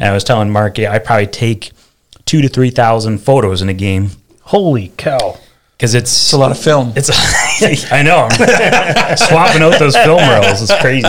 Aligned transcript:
And 0.00 0.10
I 0.10 0.12
was 0.14 0.22
telling 0.22 0.50
Mark, 0.50 0.78
yeah, 0.78 0.92
I 0.92 1.00
probably 1.00 1.26
take 1.26 1.72
two 2.24 2.40
to 2.42 2.48
three 2.48 2.70
thousand 2.70 3.18
photos 3.18 3.62
in 3.62 3.68
a 3.68 3.74
game 3.74 4.10
Holy 4.42 4.92
cow. 4.96 5.36
because 5.72 5.94
it's 5.94 6.10
It's 6.12 6.32
a 6.32 6.38
lot 6.38 6.52
of 6.52 6.58
film. 6.58 6.92
It's 6.94 7.10
I 7.92 8.02
know 8.02 8.28
I'm 8.30 9.16
swapping 9.16 9.62
out 9.62 9.78
those 9.80 9.96
film 9.96 10.20
rolls. 10.28 10.62
It's 10.62 10.80
crazy. 10.80 11.08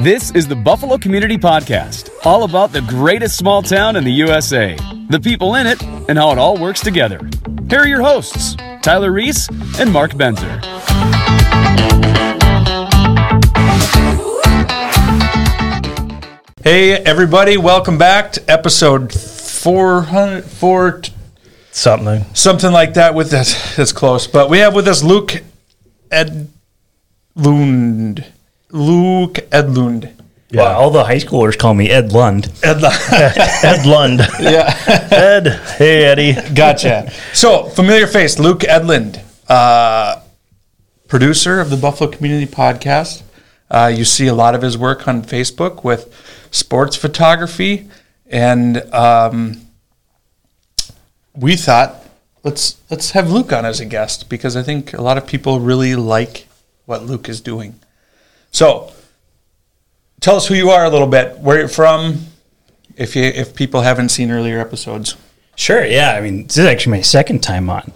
This 0.00 0.30
is 0.32 0.46
the 0.46 0.54
Buffalo 0.54 0.98
Community 0.98 1.36
Podcast, 1.36 2.10
all 2.24 2.44
about 2.44 2.72
the 2.72 2.80
greatest 2.82 3.36
small 3.36 3.60
town 3.60 3.96
in 3.96 4.04
the 4.04 4.12
USA, 4.12 4.76
the 5.10 5.18
people 5.18 5.56
in 5.56 5.66
it, 5.66 5.82
and 6.08 6.16
how 6.16 6.30
it 6.30 6.38
all 6.38 6.56
works 6.56 6.80
together. 6.80 7.18
Here 7.68 7.80
are 7.80 7.88
your 7.88 8.02
hosts, 8.02 8.54
Tyler 8.82 9.10
Reese 9.10 9.48
and 9.80 9.92
Mark 9.92 10.12
Benzer. 10.12 10.62
Hey, 16.66 16.94
everybody, 16.94 17.56
welcome 17.56 17.96
back 17.96 18.32
to 18.32 18.42
episode 18.50 19.12
400, 19.14 20.42
four, 20.42 21.00
Something. 21.70 22.24
something 22.34 22.72
like 22.72 22.94
that 22.94 23.14
with 23.14 23.30
this. 23.30 23.76
That's 23.76 23.92
close. 23.92 24.26
But 24.26 24.50
we 24.50 24.58
have 24.58 24.74
with 24.74 24.88
us 24.88 25.04
Luke 25.04 25.44
Edlund. 26.10 26.48
Luke 28.72 29.34
Edlund. 29.52 30.12
Well, 30.52 30.76
all 30.80 30.90
the 30.90 31.04
high 31.04 31.18
schoolers 31.18 31.56
call 31.56 31.72
me 31.74 31.88
Ed 31.88 32.10
Lund. 32.10 32.46
Ed, 32.64 32.78
Edlund. 32.78 33.62
Ed 33.62 33.86
Lund. 33.86 34.20
yeah. 34.40 35.06
Ed. 35.12 35.46
Hey, 35.78 36.02
Eddie. 36.04 36.34
Gotcha. 36.52 37.12
So, 37.32 37.66
familiar 37.68 38.08
face, 38.08 38.40
Luke 38.40 38.62
Edlund, 38.62 39.22
uh, 39.48 40.20
producer 41.06 41.60
of 41.60 41.70
the 41.70 41.76
Buffalo 41.76 42.10
Community 42.10 42.50
Podcast. 42.52 43.22
Uh, 43.70 43.92
you 43.94 44.04
see 44.04 44.26
a 44.26 44.34
lot 44.34 44.56
of 44.56 44.62
his 44.62 44.76
work 44.76 45.06
on 45.06 45.22
Facebook 45.22 45.84
with 45.84 46.12
sports 46.56 46.96
photography, 46.96 47.88
and 48.28 48.78
um, 48.92 49.60
we 51.34 51.56
thought 51.56 52.02
let's 52.42 52.76
let's 52.90 53.10
have 53.12 53.30
Luke 53.30 53.52
on 53.52 53.64
as 53.64 53.80
a 53.80 53.84
guest 53.84 54.28
because 54.28 54.56
I 54.56 54.62
think 54.62 54.92
a 54.92 55.02
lot 55.02 55.18
of 55.18 55.26
people 55.26 55.60
really 55.60 55.94
like 55.96 56.46
what 56.86 57.04
Luke 57.04 57.28
is 57.28 57.40
doing. 57.40 57.78
So, 58.50 58.92
tell 60.20 60.36
us 60.36 60.46
who 60.46 60.54
you 60.54 60.70
are 60.70 60.84
a 60.84 60.88
little 60.90 61.06
bit, 61.08 61.38
where 61.38 61.58
you're 61.58 61.68
from, 61.68 62.26
if 62.96 63.14
you 63.14 63.24
if 63.24 63.54
people 63.54 63.82
haven't 63.82 64.08
seen 64.10 64.30
earlier 64.30 64.58
episodes. 64.58 65.16
Sure, 65.56 65.84
yeah. 65.84 66.12
I 66.12 66.20
mean, 66.20 66.46
this 66.46 66.58
is 66.58 66.66
actually 66.66 66.98
my 66.98 67.02
second 67.02 67.42
time 67.42 67.70
on 67.70 67.92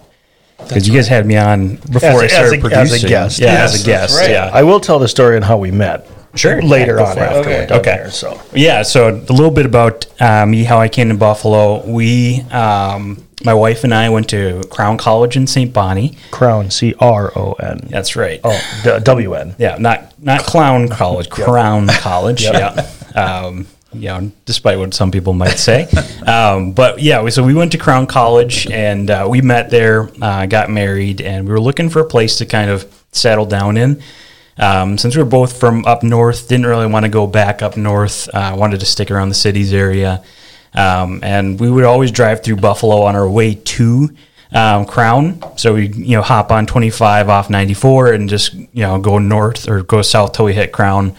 because 0.58 0.86
you 0.88 0.94
guys 0.94 1.08
had 1.08 1.26
me 1.26 1.36
on 1.36 1.76
before 1.76 2.22
As 2.22 2.22
a- 2.22 2.24
I 2.24 2.26
started 2.26 2.36
as 2.36 2.42
a- 2.44 2.44
as 2.44 2.52
a 2.52 2.60
producing. 2.60 3.08
guest. 3.08 3.38
Yeah, 3.38 3.46
Yes, 3.52 3.74
as 3.74 3.82
a 3.82 3.86
guest. 3.86 4.16
right. 4.18 4.30
Yeah. 4.30 4.50
I 4.52 4.62
will 4.62 4.80
tell 4.80 4.98
the 4.98 5.08
story 5.08 5.36
on 5.36 5.42
how 5.42 5.56
we 5.58 5.70
met. 5.70 6.06
Sure. 6.34 6.60
Later 6.62 6.96
Yeah, 6.98 7.10
on 7.10 7.18
after 7.18 7.38
Okay. 7.40 7.60
we're 7.60 7.66
done 7.66 7.78
Okay. 7.80 7.94
here, 7.94 8.10
so. 8.10 8.40
Yeah, 8.54 8.82
so 8.82 9.08
a 9.08 9.32
little 9.32 9.50
bit 9.50 9.66
about 9.66 10.06
uh, 10.20 10.46
me, 10.46 10.64
how 10.64 10.78
I 10.78 10.88
came 10.88 11.08
to 11.08 11.14
Buffalo. 11.16 11.84
We, 11.86 12.42
um, 12.52 13.24
my 13.44 13.54
wife 13.54 13.84
and 13.84 13.94
I 13.94 14.08
went 14.10 14.28
to 14.30 14.62
Crown 14.70 14.96
College 14.98 15.36
in 15.36 15.46
St. 15.46 15.72
Bonnie. 15.72 16.16
Crown. 16.30 16.70
C 16.70 16.94
R 17.00 17.32
O 17.36 17.52
N. 17.54 17.88
That's 17.90 18.14
right. 18.14 18.38
Oh, 18.44 18.60
D- 18.84 18.98
W 19.02 19.34
N. 19.34 19.54
Yeah, 19.58 19.76
not 19.78 20.12
not 20.22 20.40
Clown 20.42 20.88
College, 20.88 21.30
Crown 21.30 21.86
College. 21.88 22.42
Yeah. 22.42 22.86
Um, 23.14 23.66
you 23.92 24.06
know, 24.08 24.30
despite 24.44 24.78
what 24.78 24.94
some 24.94 25.10
people 25.10 25.32
might 25.32 25.58
say. 25.58 25.88
um, 26.26 26.72
but 26.72 27.00
yeah, 27.00 27.22
we, 27.22 27.30
so 27.32 27.42
we 27.42 27.54
went 27.54 27.72
to 27.72 27.78
Crown 27.78 28.06
College 28.06 28.70
and 28.70 29.10
uh, 29.10 29.26
we 29.28 29.40
met 29.40 29.70
there, 29.70 30.10
uh, 30.22 30.46
got 30.46 30.70
married, 30.70 31.20
and 31.20 31.44
we 31.46 31.50
were 31.52 31.60
looking 31.60 31.88
for 31.88 31.98
a 32.00 32.04
place 32.04 32.36
to 32.38 32.46
kind 32.46 32.70
of 32.70 32.86
settle 33.10 33.46
down 33.46 33.76
in. 33.76 34.00
Um, 34.60 34.98
since 34.98 35.16
we 35.16 35.22
were 35.22 35.28
both 35.28 35.58
from 35.58 35.86
up 35.86 36.02
north, 36.02 36.48
didn't 36.48 36.66
really 36.66 36.86
want 36.86 37.04
to 37.06 37.10
go 37.10 37.26
back 37.26 37.62
up 37.62 37.76
north. 37.76 38.28
Uh, 38.32 38.54
wanted 38.56 38.80
to 38.80 38.86
stick 38.86 39.10
around 39.10 39.30
the 39.30 39.34
cities 39.34 39.72
area, 39.72 40.22
um, 40.74 41.20
and 41.22 41.58
we 41.58 41.70
would 41.70 41.84
always 41.84 42.10
drive 42.10 42.44
through 42.44 42.56
Buffalo 42.56 43.02
on 43.02 43.16
our 43.16 43.28
way 43.28 43.54
to 43.54 44.10
um, 44.52 44.84
Crown. 44.84 45.42
So 45.56 45.74
we 45.74 45.88
you 45.88 46.16
know 46.16 46.22
hop 46.22 46.52
on 46.52 46.66
25 46.66 47.30
off 47.30 47.48
94 47.48 48.12
and 48.12 48.28
just 48.28 48.52
you 48.52 48.68
know 48.74 49.00
go 49.00 49.18
north 49.18 49.66
or 49.66 49.82
go 49.82 50.02
south 50.02 50.32
till 50.34 50.44
we 50.44 50.52
hit 50.52 50.72
Crown. 50.72 51.16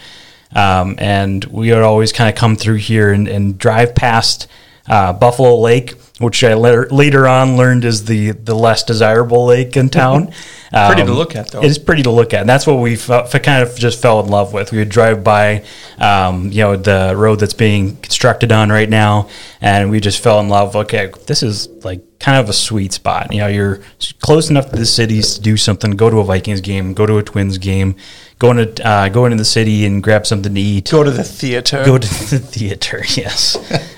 Um, 0.54 0.96
and 1.00 1.44
we 1.46 1.72
would 1.72 1.82
always 1.82 2.12
kind 2.12 2.30
of 2.30 2.36
come 2.36 2.58
through 2.58 2.76
here 2.76 3.12
and, 3.12 3.28
and 3.28 3.58
drive 3.58 3.96
past 3.96 4.48
uh, 4.92 5.14
Buffalo 5.14 5.58
Lake, 5.58 5.92
which 6.20 6.44
I 6.44 6.54
later, 6.54 6.88
later 6.92 7.26
on 7.28 7.56
learned 7.58 7.86
is 7.86 8.06
the 8.06 8.32
the 8.32 8.54
less 8.54 8.84
desirable 8.84 9.46
lake 9.46 9.76
in 9.78 9.90
town. 9.90 10.32
Pretty 10.72 11.02
Um, 11.02 11.08
to 11.08 11.14
look 11.14 11.36
at, 11.36 11.52
though. 11.52 11.60
It 11.62 11.66
is 11.66 11.78
pretty 11.78 12.04
to 12.04 12.12
look 12.12 12.34
at. 12.34 12.40
And 12.40 12.50
that's 12.50 12.66
what 12.66 12.76
we 12.76 12.96
kind 12.96 13.62
of 13.62 13.76
just 13.76 14.02
fell 14.02 14.22
in 14.22 14.28
love 14.30 14.54
with. 14.54 14.72
We 14.72 14.78
would 14.78 14.88
drive 14.88 15.22
by, 15.22 15.66
um, 16.00 16.50
you 16.50 16.60
know, 16.64 16.78
the 16.78 17.14
road 17.18 17.42
that's 17.42 17.54
being 17.54 17.98
constructed 17.98 18.54
on 18.54 18.70
right 18.70 18.88
now, 18.90 19.28
and 19.60 19.92
we 19.92 20.00
just 20.00 20.24
fell 20.24 20.40
in 20.40 20.48
love. 20.48 20.76
Okay, 20.78 21.12
this 21.28 21.44
is 21.44 21.68
like 21.84 22.20
kind 22.20 22.38
of 22.40 22.48
a 22.48 22.54
sweet 22.54 22.94
spot. 22.94 23.34
You 23.34 23.40
know, 23.40 23.48
you're 23.48 23.82
close 24.22 24.50
enough 24.50 24.70
to 24.70 24.78
the 24.78 24.86
cities 24.86 25.34
to 25.36 25.42
do 25.42 25.58
something. 25.58 25.92
Go 25.92 26.10
to 26.10 26.20
a 26.20 26.24
Vikings 26.24 26.62
game. 26.62 26.94
Go 26.94 27.06
to 27.06 27.18
a 27.18 27.24
Twins 27.24 27.58
game. 27.58 27.96
Go 28.40 28.52
into 28.52 28.88
uh, 28.88 29.10
go 29.10 29.26
into 29.26 29.38
the 29.38 29.44
city 29.46 29.86
and 29.86 30.02
grab 30.02 30.26
something 30.26 30.56
to 30.56 30.62
eat. 30.62 30.90
Go 30.90 31.04
to 31.04 31.12
the 31.12 31.24
theater. 31.26 31.84
Go 31.86 31.98
to 31.98 32.08
the 32.30 32.40
theater. 32.40 33.04
Yes. 33.18 33.58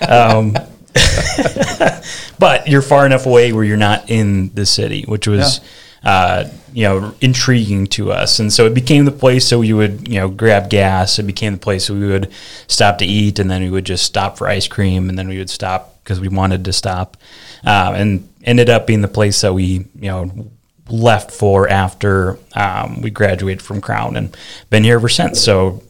Um, 0.10 0.56
but 2.40 2.68
you're 2.68 2.81
far 2.81 3.06
enough 3.06 3.26
away 3.26 3.52
where 3.54 3.64
you're 3.64 3.78
not 3.78 4.09
in 4.09 4.54
the 4.54 4.66
city, 4.66 5.04
which 5.04 5.28
was, 5.28 5.62
uh, 6.04 6.46
you 6.74 6.84
know, 6.84 7.14
intriguing 7.22 7.88
to 7.88 8.12
us. 8.12 8.40
And 8.40 8.52
so 8.52 8.66
it 8.66 8.74
became 8.74 9.06
the 9.06 9.12
place 9.12 9.48
so 9.48 9.59
we 9.59 9.74
would, 9.74 10.08
you 10.08 10.20
know, 10.20 10.30
grab 10.30 10.70
gas. 10.70 11.20
It 11.20 11.24
became 11.24 11.54
the 11.54 11.59
place 11.59 11.86
so 11.86 11.94
we 11.94 12.08
would 12.08 12.31
stop 12.68 12.98
to 13.00 13.06
eat, 13.06 13.40
and 13.40 13.50
then 13.50 13.62
we 13.62 13.70
would 13.70 13.86
just 13.86 14.04
stop 14.04 14.38
for 14.38 14.48
ice 14.48 14.68
cream, 14.68 15.09
and 15.09 15.18
then 15.18 15.28
we 15.28 15.38
would 15.38 15.50
stop 15.50 16.04
because 16.04 16.20
we 16.20 16.28
wanted 16.28 16.66
to 16.66 16.74
stop, 16.74 17.18
uh, 17.66 17.94
and 17.96 18.28
ended 18.44 18.70
up 18.70 18.86
being 18.86 19.02
the 19.02 19.08
place 19.08 19.42
that 19.42 19.54
we, 19.54 19.86
you 19.96 20.10
know. 20.10 20.50
Left 20.90 21.31
for 21.31 21.70
after 21.70 22.38
um, 22.56 23.02
we 23.02 23.10
graduated 23.10 23.62
from 23.62 23.80
Crown 23.80 24.18
and 24.18 24.36
been 24.70 24.84
here 24.84 24.96
ever 24.96 25.08
since. 25.08 25.40
So 25.40 25.81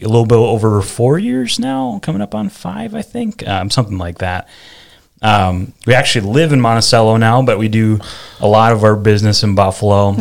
a 0.00 0.08
little 0.08 0.26
bit 0.26 0.36
over 0.36 0.80
four 0.82 1.18
years 1.18 1.58
now, 1.58 1.98
coming 2.02 2.22
up 2.22 2.34
on 2.34 2.48
five, 2.48 2.94
I 2.94 3.02
think, 3.02 3.46
um, 3.46 3.70
something 3.70 3.98
like 3.98 4.18
that. 4.18 4.48
Um, 5.20 5.72
we 5.84 5.94
actually 5.94 6.28
live 6.28 6.52
in 6.52 6.60
Monticello 6.60 7.16
now, 7.16 7.42
but 7.42 7.58
we 7.58 7.66
do 7.68 7.98
a 8.38 8.46
lot 8.46 8.70
of 8.72 8.84
our 8.84 8.94
business 8.94 9.42
in 9.42 9.56
Buffalo. 9.56 10.12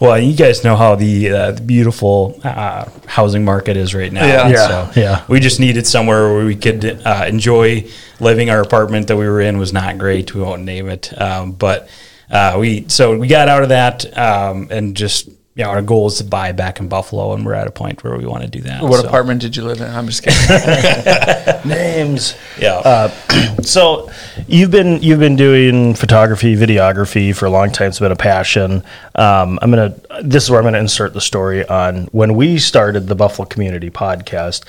Well, 0.00 0.18
you 0.18 0.36
guys 0.36 0.64
know 0.64 0.76
how 0.76 0.96
the, 0.96 1.30
uh, 1.30 1.50
the 1.52 1.62
beautiful 1.62 2.38
uh, 2.44 2.88
housing 3.06 3.44
market 3.44 3.76
is 3.76 3.94
right 3.94 4.12
now. 4.12 4.26
Yeah. 4.26 4.48
Yeah, 4.48 4.68
So 4.68 5.00
yeah. 5.00 5.24
we 5.28 5.40
just 5.40 5.60
needed 5.60 5.86
somewhere 5.86 6.32
where 6.32 6.44
we 6.44 6.56
could 6.56 6.84
uh, 7.04 7.24
enjoy 7.26 7.88
living. 8.20 8.50
Our 8.50 8.60
apartment 8.60 9.08
that 9.08 9.16
we 9.16 9.26
were 9.26 9.40
in 9.40 9.58
was 9.58 9.72
not 9.72 9.98
great. 9.98 10.34
We 10.34 10.42
won't 10.42 10.62
name 10.62 10.88
it, 10.88 11.18
um, 11.20 11.52
but 11.52 11.88
uh, 12.30 12.56
we 12.60 12.86
so 12.88 13.16
we 13.18 13.28
got 13.28 13.48
out 13.48 13.62
of 13.62 13.68
that 13.70 14.16
um, 14.18 14.68
and 14.70 14.96
just 14.96 15.28
you 15.56 15.62
know 15.64 15.70
our 15.70 15.82
goal 15.82 16.08
is 16.08 16.18
to 16.18 16.24
buy 16.24 16.52
back 16.52 16.80
in 16.80 16.88
Buffalo, 16.88 17.32
and 17.32 17.44
we're 17.46 17.54
at 17.54 17.66
a 17.66 17.70
point 17.70 18.02
where 18.02 18.16
we 18.16 18.26
want 18.26 18.42
to 18.42 18.48
do 18.48 18.60
that. 18.62 18.82
What 18.82 19.00
So, 19.00 19.06
apartment 19.06 19.40
did 19.40 19.56
you 19.56 19.62
live 19.62 19.80
in? 19.80 19.88
I'm 19.88 20.06
just 20.08 20.22
kidding. 20.24 21.64
Names. 21.68 22.34
Yeah. 22.58 22.76
Uh, 22.78 23.10
So 23.62 24.10
you've 24.46 24.70
been 24.70 25.02
you've 25.02 25.20
been 25.20 25.36
doing 25.36 25.94
photography, 25.94 26.54
videography 26.56 27.34
for 27.34 27.46
a 27.46 27.50
long 27.50 27.70
time. 27.70 27.88
It's 27.88 27.98
been 28.00 28.12
a 28.12 28.16
passion. 28.16 28.82
Um, 29.14 29.58
I'm 29.62 29.70
gonna. 29.70 29.94
This 30.22 30.44
is 30.44 30.50
where 30.50 30.58
I'm 30.60 30.64
gonna 30.64 30.78
insert 30.78 31.14
the 31.14 31.20
story 31.20 31.66
on 31.66 32.04
when 32.12 32.34
we 32.34 32.58
started 32.58 33.06
the 33.06 33.14
Buffalo 33.14 33.46
Community 33.46 33.90
Podcast. 33.90 34.64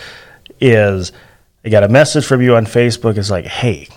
Is 0.61 1.11
I 1.65 1.69
got 1.69 1.83
a 1.83 1.89
message 1.89 2.25
from 2.25 2.41
you 2.41 2.55
on 2.55 2.65
Facebook. 2.65 3.17
It's 3.17 3.29
like, 3.31 3.45
hey, 3.45 3.89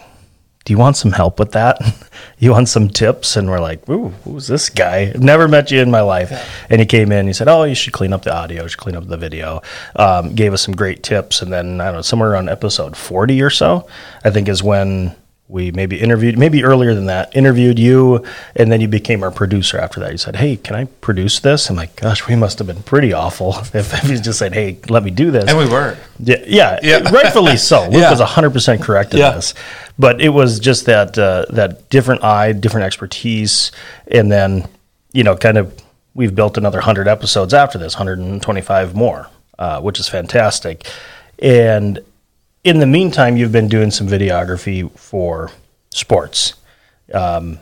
do 0.69 0.73
you 0.75 0.79
want 0.79 0.99
some 0.99 1.13
help 1.13 1.39
with 1.39 1.53
that? 1.53 1.81
you 2.39 2.51
want 2.51 2.69
some 2.69 2.91
tips? 2.91 3.39
And 3.39 3.49
we're 3.49 3.59
like, 3.59 3.89
ooh, 3.89 4.11
who's 4.25 4.49
this 4.49 4.69
guy? 4.69 5.11
I've 5.15 5.23
never 5.23 5.49
met 5.49 5.71
you 5.71 5.81
in 5.81 5.91
my 5.91 6.03
life. 6.03 6.31
And 6.69 6.79
he 6.79 6.85
came 6.87 7.11
in, 7.11 7.27
he 7.27 7.33
said, 7.33 7.49
oh, 7.49 7.65
you 7.65 7.75
should 7.75 7.95
clean 7.95 8.13
up 8.13 8.23
the 8.25 8.35
audio, 8.37 8.65
you 8.65 8.69
should 8.69 8.79
clean 8.79 8.95
up 8.95 9.09
the 9.09 9.17
video. 9.17 9.63
Um, 9.97 10.35
gave 10.35 10.53
us 10.53 10.61
some 10.61 10.77
great 10.77 11.03
tips. 11.03 11.41
And 11.41 11.51
then, 11.51 11.81
I 11.81 11.87
don't 11.87 11.95
know, 11.95 12.03
somewhere 12.03 12.31
around 12.33 12.51
episode 12.51 12.99
40 12.99 13.41
or 13.41 13.49
so, 13.49 13.89
I 14.27 14.29
think 14.29 14.47
is 14.47 14.63
when 14.63 15.17
we 15.51 15.73
maybe 15.73 15.99
interviewed, 15.99 16.37
maybe 16.39 16.63
earlier 16.63 16.93
than 16.95 17.07
that, 17.07 17.35
interviewed 17.35 17.79
you. 17.79 18.23
And 18.55 18.71
then 18.71 18.83
you 18.83 18.89
became 18.89 19.23
our 19.23 19.31
producer 19.31 19.79
after 19.79 20.01
that. 20.01 20.13
You 20.13 20.19
said, 20.19 20.37
hey, 20.37 20.57
can 20.59 20.77
I 20.77 20.85
produce 20.85 21.41
this? 21.41 21.71
I'm 21.71 21.77
like, 21.77 21.97
gosh, 21.97 22.27
we 22.29 22.37
must 22.37 22.59
have 22.59 22.67
been 22.67 22.83
pretty 22.83 23.15
awful 23.15 23.57
if, 23.73 23.75
if 24.05 24.11
you 24.11 24.19
just 24.19 24.39
said, 24.39 24.53
hey, 24.53 24.79
let 24.91 25.03
me 25.03 25.11
do 25.11 25.31
this. 25.31 25.49
and 25.49 25.57
we 25.57 25.67
were. 25.67 25.97
Yeah, 26.19 26.45
yeah, 26.47 26.79
Yeah. 26.83 26.99
rightfully 27.11 27.57
so. 27.57 27.85
Luke 27.85 27.95
Yeah. 27.95 28.11
was 28.11 28.21
hundred 28.21 28.51
percent 28.51 28.83
correct 28.83 29.15
in 29.15 29.21
Yeah. 29.21 29.31
this, 29.31 29.55
but 29.99 30.21
it 30.21 30.31
was 30.31 30.61
just 30.61 30.87
that 30.87 31.19
uh, 31.19 31.47
that 31.51 31.91
different 31.91 32.23
eye, 32.25 32.53
different 32.53 32.87
expertise, 32.87 33.73
and 34.07 34.31
then 34.31 34.69
you 35.13 35.25
know, 35.25 35.37
kind 35.37 35.59
of 35.59 35.75
we've 36.15 36.35
built 36.35 36.57
another 36.57 36.81
hundred 36.81 37.09
episodes 37.09 37.55
after 37.55 37.79
this, 37.79 37.95
hundred 37.95 38.19
and 38.19 38.43
twenty-five 38.43 38.95
more, 38.95 39.29
uh, 39.59 39.81
which 39.81 39.99
is 39.99 40.09
fantastic. 40.09 40.87
And 41.41 42.01
in 42.65 42.81
the 42.81 42.87
meantime, 42.87 43.37
you've 43.37 43.53
been 43.53 43.69
doing 43.69 43.91
some 43.91 44.07
videography 44.07 44.91
for 44.99 45.51
sports. 45.91 46.55
Um, 47.13 47.59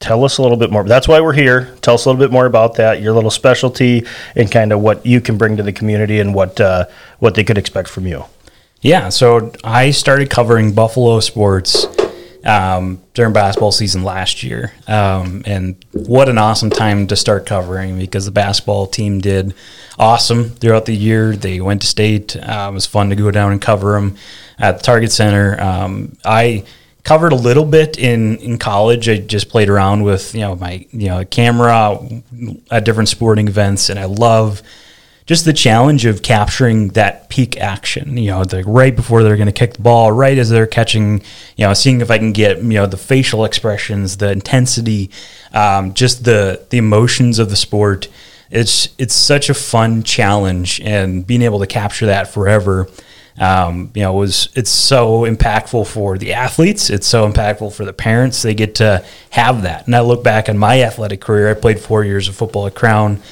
Tell 0.00 0.24
us 0.24 0.38
a 0.38 0.42
little 0.42 0.56
bit 0.56 0.70
more. 0.70 0.82
That's 0.82 1.06
why 1.06 1.20
we're 1.20 1.34
here. 1.34 1.76
Tell 1.82 1.92
us 1.92 2.06
a 2.06 2.08
little 2.08 2.18
bit 2.18 2.32
more 2.32 2.46
about 2.46 2.76
that, 2.76 3.02
your 3.02 3.12
little 3.12 3.30
specialty, 3.30 4.06
and 4.34 4.50
kind 4.50 4.72
of 4.72 4.80
what 4.80 5.04
you 5.04 5.20
can 5.20 5.36
bring 5.36 5.58
to 5.58 5.62
the 5.62 5.74
community 5.74 6.20
and 6.20 6.34
what 6.34 6.58
uh, 6.58 6.86
what 7.18 7.34
they 7.34 7.44
could 7.44 7.58
expect 7.58 7.90
from 7.90 8.06
you. 8.06 8.24
Yeah, 8.82 9.10
so 9.10 9.52
I 9.62 9.90
started 9.90 10.30
covering 10.30 10.72
Buffalo 10.72 11.20
sports 11.20 11.86
um, 12.44 13.02
during 13.12 13.34
basketball 13.34 13.72
season 13.72 14.04
last 14.04 14.42
year, 14.42 14.72
um, 14.88 15.42
and 15.44 15.84
what 15.92 16.30
an 16.30 16.38
awesome 16.38 16.70
time 16.70 17.06
to 17.08 17.16
start 17.16 17.44
covering 17.44 17.98
because 17.98 18.24
the 18.24 18.30
basketball 18.30 18.86
team 18.86 19.20
did 19.20 19.52
awesome 19.98 20.48
throughout 20.48 20.86
the 20.86 20.96
year. 20.96 21.36
They 21.36 21.60
went 21.60 21.82
to 21.82 21.86
state. 21.86 22.34
Uh, 22.34 22.68
it 22.70 22.74
was 22.74 22.86
fun 22.86 23.10
to 23.10 23.16
go 23.16 23.30
down 23.30 23.52
and 23.52 23.60
cover 23.60 23.92
them 23.92 24.16
at 24.58 24.78
the 24.78 24.82
Target 24.82 25.12
Center. 25.12 25.60
Um, 25.60 26.16
I 26.24 26.64
covered 27.04 27.32
a 27.32 27.36
little 27.36 27.66
bit 27.66 27.98
in, 27.98 28.38
in 28.38 28.56
college. 28.56 29.10
I 29.10 29.18
just 29.18 29.50
played 29.50 29.68
around 29.68 30.04
with 30.04 30.34
you 30.34 30.40
know 30.40 30.56
my 30.56 30.86
you 30.90 31.08
know 31.08 31.22
camera 31.26 32.00
at 32.70 32.86
different 32.86 33.10
sporting 33.10 33.46
events, 33.46 33.90
and 33.90 33.98
I 33.98 34.06
love 34.06 34.62
just 35.30 35.44
the 35.44 35.52
challenge 35.52 36.06
of 36.06 36.22
capturing 36.22 36.88
that 36.88 37.28
peak 37.28 37.56
action. 37.56 38.16
You 38.16 38.32
know, 38.32 38.42
like 38.50 38.64
right 38.66 38.96
before 38.96 39.22
they're 39.22 39.36
going 39.36 39.46
to 39.46 39.52
kick 39.52 39.74
the 39.74 39.80
ball, 39.80 40.10
right 40.10 40.36
as 40.36 40.50
they're 40.50 40.66
catching. 40.66 41.20
You 41.56 41.68
know, 41.68 41.72
seeing 41.72 42.00
if 42.00 42.10
I 42.10 42.18
can 42.18 42.32
get 42.32 42.58
you 42.58 42.70
know 42.70 42.86
the 42.86 42.96
facial 42.96 43.44
expressions, 43.44 44.16
the 44.16 44.32
intensity, 44.32 45.12
um, 45.52 45.94
just 45.94 46.24
the 46.24 46.66
the 46.70 46.78
emotions 46.78 47.38
of 47.38 47.48
the 47.48 47.54
sport. 47.54 48.08
It's 48.50 48.88
it's 48.98 49.14
such 49.14 49.48
a 49.48 49.54
fun 49.54 50.02
challenge, 50.02 50.80
and 50.80 51.24
being 51.24 51.42
able 51.42 51.60
to 51.60 51.66
capture 51.68 52.06
that 52.06 52.26
forever 52.26 52.88
um, 53.38 53.92
you 53.94 54.02
know, 54.02 54.12
was 54.12 54.48
it's 54.56 54.68
so 54.68 55.20
impactful 55.20 55.86
for 55.86 56.18
the 56.18 56.34
athletes. 56.34 56.90
It's 56.90 57.06
so 57.06 57.30
impactful 57.30 57.72
for 57.72 57.84
the 57.84 57.92
parents. 57.92 58.42
They 58.42 58.54
get 58.54 58.74
to 58.76 59.04
have 59.30 59.62
that. 59.62 59.86
And 59.86 59.94
I 59.94 60.00
look 60.00 60.24
back 60.24 60.48
on 60.48 60.58
my 60.58 60.82
athletic 60.82 61.20
career. 61.20 61.48
I 61.48 61.54
played 61.54 61.78
four 61.78 62.04
years 62.04 62.26
of 62.26 62.34
football 62.34 62.66
at 62.66 62.74
Crown. 62.74 63.22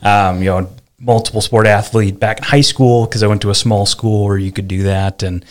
Um, 0.00 0.38
you 0.38 0.44
know, 0.44 0.70
multiple 0.98 1.40
sport 1.40 1.66
athlete 1.66 2.18
back 2.18 2.38
in 2.38 2.44
high 2.44 2.60
school 2.60 3.06
because 3.06 3.22
I 3.22 3.28
went 3.28 3.42
to 3.42 3.50
a 3.50 3.54
small 3.54 3.86
school 3.86 4.24
where 4.24 4.38
you 4.38 4.52
could 4.52 4.68
do 4.68 4.84
that. 4.84 5.22
And 5.22 5.44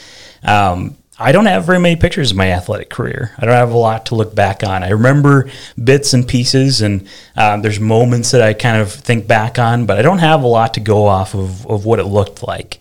um, 0.44 0.98
I 1.20 1.32
don't 1.32 1.46
have 1.46 1.66
very 1.66 1.80
many 1.80 1.96
pictures 1.96 2.32
of 2.32 2.38
my 2.38 2.52
athletic 2.52 2.90
career. 2.90 3.32
I 3.40 3.46
don't 3.46 3.56
have 3.56 3.72
a 3.72 3.78
lot 3.78 4.08
to 4.08 4.16
look 4.16 4.36
back 4.36 4.64
on. 4.64 4.84
I 4.84 4.90
remember 4.90 5.50
bits 5.82 6.14
and 6.14 6.28
pieces, 6.28 6.82
and 6.82 7.08
uh, 7.36 7.58
there's 7.58 7.80
moments 7.80 8.32
that 8.32 8.42
I 8.42 8.54
kind 8.54 8.82
of 8.82 8.92
think 8.92 9.26
back 9.28 9.58
on, 9.58 9.86
but 9.86 9.98
I 9.98 10.02
don't 10.02 10.20
have 10.20 10.44
a 10.44 10.48
lot 10.48 10.76
to 10.76 10.80
go 10.80 11.06
off 11.06 11.34
of, 11.34 11.66
of 11.66 11.86
what 11.86 12.00
it 12.00 12.06
looked 12.06 12.46
like. 12.46 12.80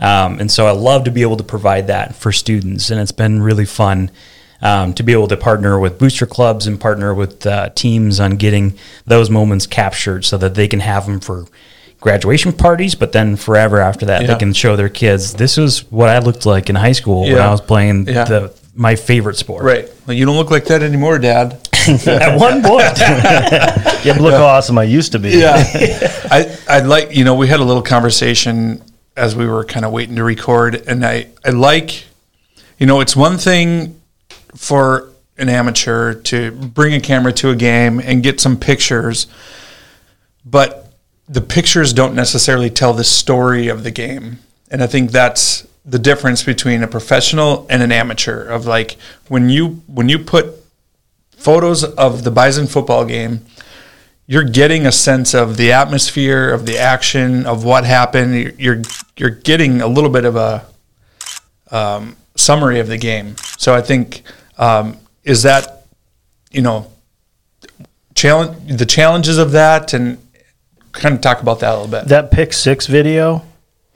Um, 0.00 0.38
and 0.38 0.50
so 0.50 0.66
I 0.66 0.72
love 0.72 1.04
to 1.04 1.10
be 1.10 1.22
able 1.22 1.38
to 1.38 1.44
provide 1.44 1.86
that 1.86 2.14
for 2.14 2.30
students, 2.30 2.90
and 2.90 3.00
it's 3.00 3.12
been 3.12 3.42
really 3.42 3.64
fun 3.64 4.10
um, 4.60 4.92
to 4.94 5.02
be 5.02 5.12
able 5.12 5.28
to 5.28 5.36
partner 5.36 5.78
with 5.78 5.98
booster 5.98 6.26
clubs 6.26 6.66
and 6.66 6.80
partner 6.80 7.14
with 7.14 7.46
uh, 7.46 7.70
teams 7.70 8.20
on 8.20 8.36
getting 8.36 8.76
those 9.06 9.30
moments 9.30 9.66
captured 9.66 10.24
so 10.24 10.36
that 10.38 10.56
they 10.56 10.68
can 10.68 10.80
have 10.80 11.06
them 11.06 11.20
for 11.20 11.46
graduation 12.00 12.52
parties, 12.52 12.94
but 12.94 13.12
then 13.12 13.36
forever 13.36 13.80
after 13.80 14.06
that, 14.06 14.22
Yeah. 14.22 14.28
they 14.28 14.36
can 14.38 14.52
show 14.52 14.76
their 14.76 14.88
kids 14.88 15.34
this 15.34 15.58
is 15.58 15.80
what 15.90 16.08
I 16.08 16.18
looked 16.20 16.46
like 16.46 16.70
in 16.70 16.76
high 16.76 16.92
school 16.92 17.22
when 17.22 17.38
I 17.38 17.50
was 17.50 17.60
playing 17.60 18.06
Yeah. 18.08 18.24
the 18.24 18.52
my 18.74 18.94
favorite 18.94 19.36
sport. 19.36 19.64
Right. 19.64 19.88
Well, 20.06 20.16
you 20.16 20.24
don't 20.24 20.36
look 20.36 20.52
like 20.52 20.66
that 20.66 20.82
anymore, 20.84 21.18
Dad. 21.18 21.58
At 22.06 22.38
one 22.38 22.62
point, 22.62 22.84
Yeah, 22.98 24.12
but 24.12 24.20
look 24.20 24.34
how 24.34 24.44
awesome 24.46 24.78
I 24.78 24.84
used 24.84 25.12
to 25.12 25.18
be. 25.18 25.30
Yeah. 25.30 25.56
I 26.30 26.56
I'd 26.68 26.86
like 26.86 27.14
you 27.16 27.24
know 27.24 27.34
we 27.34 27.48
had 27.48 27.60
a 27.60 27.64
little 27.64 27.82
conversation 27.82 28.82
as 29.16 29.34
we 29.34 29.46
were 29.46 29.64
kind 29.64 29.84
of 29.84 29.90
waiting 29.92 30.14
to 30.16 30.22
record, 30.24 30.82
and 30.86 31.04
I 31.04 31.26
I 31.44 31.50
like 31.50 32.04
you 32.78 32.86
know 32.86 33.00
it's 33.00 33.16
one 33.16 33.38
thing 33.38 34.00
for 34.54 35.08
an 35.38 35.48
amateur 35.48 36.14
to 36.14 36.50
bring 36.52 36.94
a 36.94 37.00
camera 37.00 37.32
to 37.32 37.50
a 37.50 37.56
game 37.56 38.00
and 38.00 38.22
get 38.22 38.40
some 38.40 38.56
pictures, 38.56 39.26
but 40.44 40.87
the 41.28 41.40
pictures 41.40 41.92
don't 41.92 42.14
necessarily 42.14 42.70
tell 42.70 42.92
the 42.92 43.04
story 43.04 43.68
of 43.68 43.84
the 43.84 43.90
game, 43.90 44.38
and 44.70 44.82
I 44.82 44.86
think 44.86 45.10
that's 45.10 45.66
the 45.84 45.98
difference 45.98 46.42
between 46.42 46.82
a 46.82 46.88
professional 46.88 47.66
and 47.70 47.82
an 47.82 47.92
amateur 47.92 48.44
of 48.46 48.66
like 48.66 48.96
when 49.28 49.48
you 49.48 49.82
when 49.86 50.08
you 50.08 50.18
put 50.18 50.54
photos 51.36 51.84
of 51.84 52.24
the 52.24 52.30
Bison 52.30 52.66
football 52.66 53.04
game 53.04 53.40
you're 54.30 54.44
getting 54.44 54.86
a 54.86 54.92
sense 54.92 55.34
of 55.34 55.56
the 55.56 55.72
atmosphere, 55.72 56.52
of 56.52 56.66
the 56.66 56.78
action, 56.78 57.46
of 57.46 57.64
what 57.64 57.84
happened. 57.84 58.60
You're 58.60 58.82
you're 59.16 59.30
getting 59.30 59.80
a 59.80 59.86
little 59.86 60.10
bit 60.10 60.26
of 60.26 60.36
a 60.36 60.66
um, 61.70 62.14
summary 62.36 62.78
of 62.78 62.88
the 62.88 62.98
game. 62.98 63.36
So 63.56 63.74
I 63.74 63.80
think 63.80 64.22
um, 64.58 64.98
is 65.24 65.42
that 65.44 65.86
you 66.50 66.60
know 66.60 66.92
challenge 68.14 68.76
the 68.78 68.84
challenges 68.84 69.38
of 69.38 69.52
that 69.52 69.94
and 69.94 70.18
kind 70.98 71.14
of 71.14 71.20
talk 71.20 71.40
about 71.40 71.60
that 71.60 71.70
a 71.70 71.76
little 71.78 71.90
bit. 71.90 72.08
That 72.08 72.30
pick 72.30 72.52
six 72.52 72.86
video, 72.86 73.44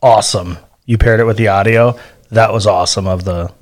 awesome. 0.02 0.58
You 0.87 0.99
paired 0.99 1.20
it 1.20 1.25
with 1.25 1.37
the 1.37 1.49
audio. 1.49 1.99
That 2.31 2.52
was 2.52 2.66
awesome. 2.66 3.06
Of 3.06 3.25
the 3.25 3.52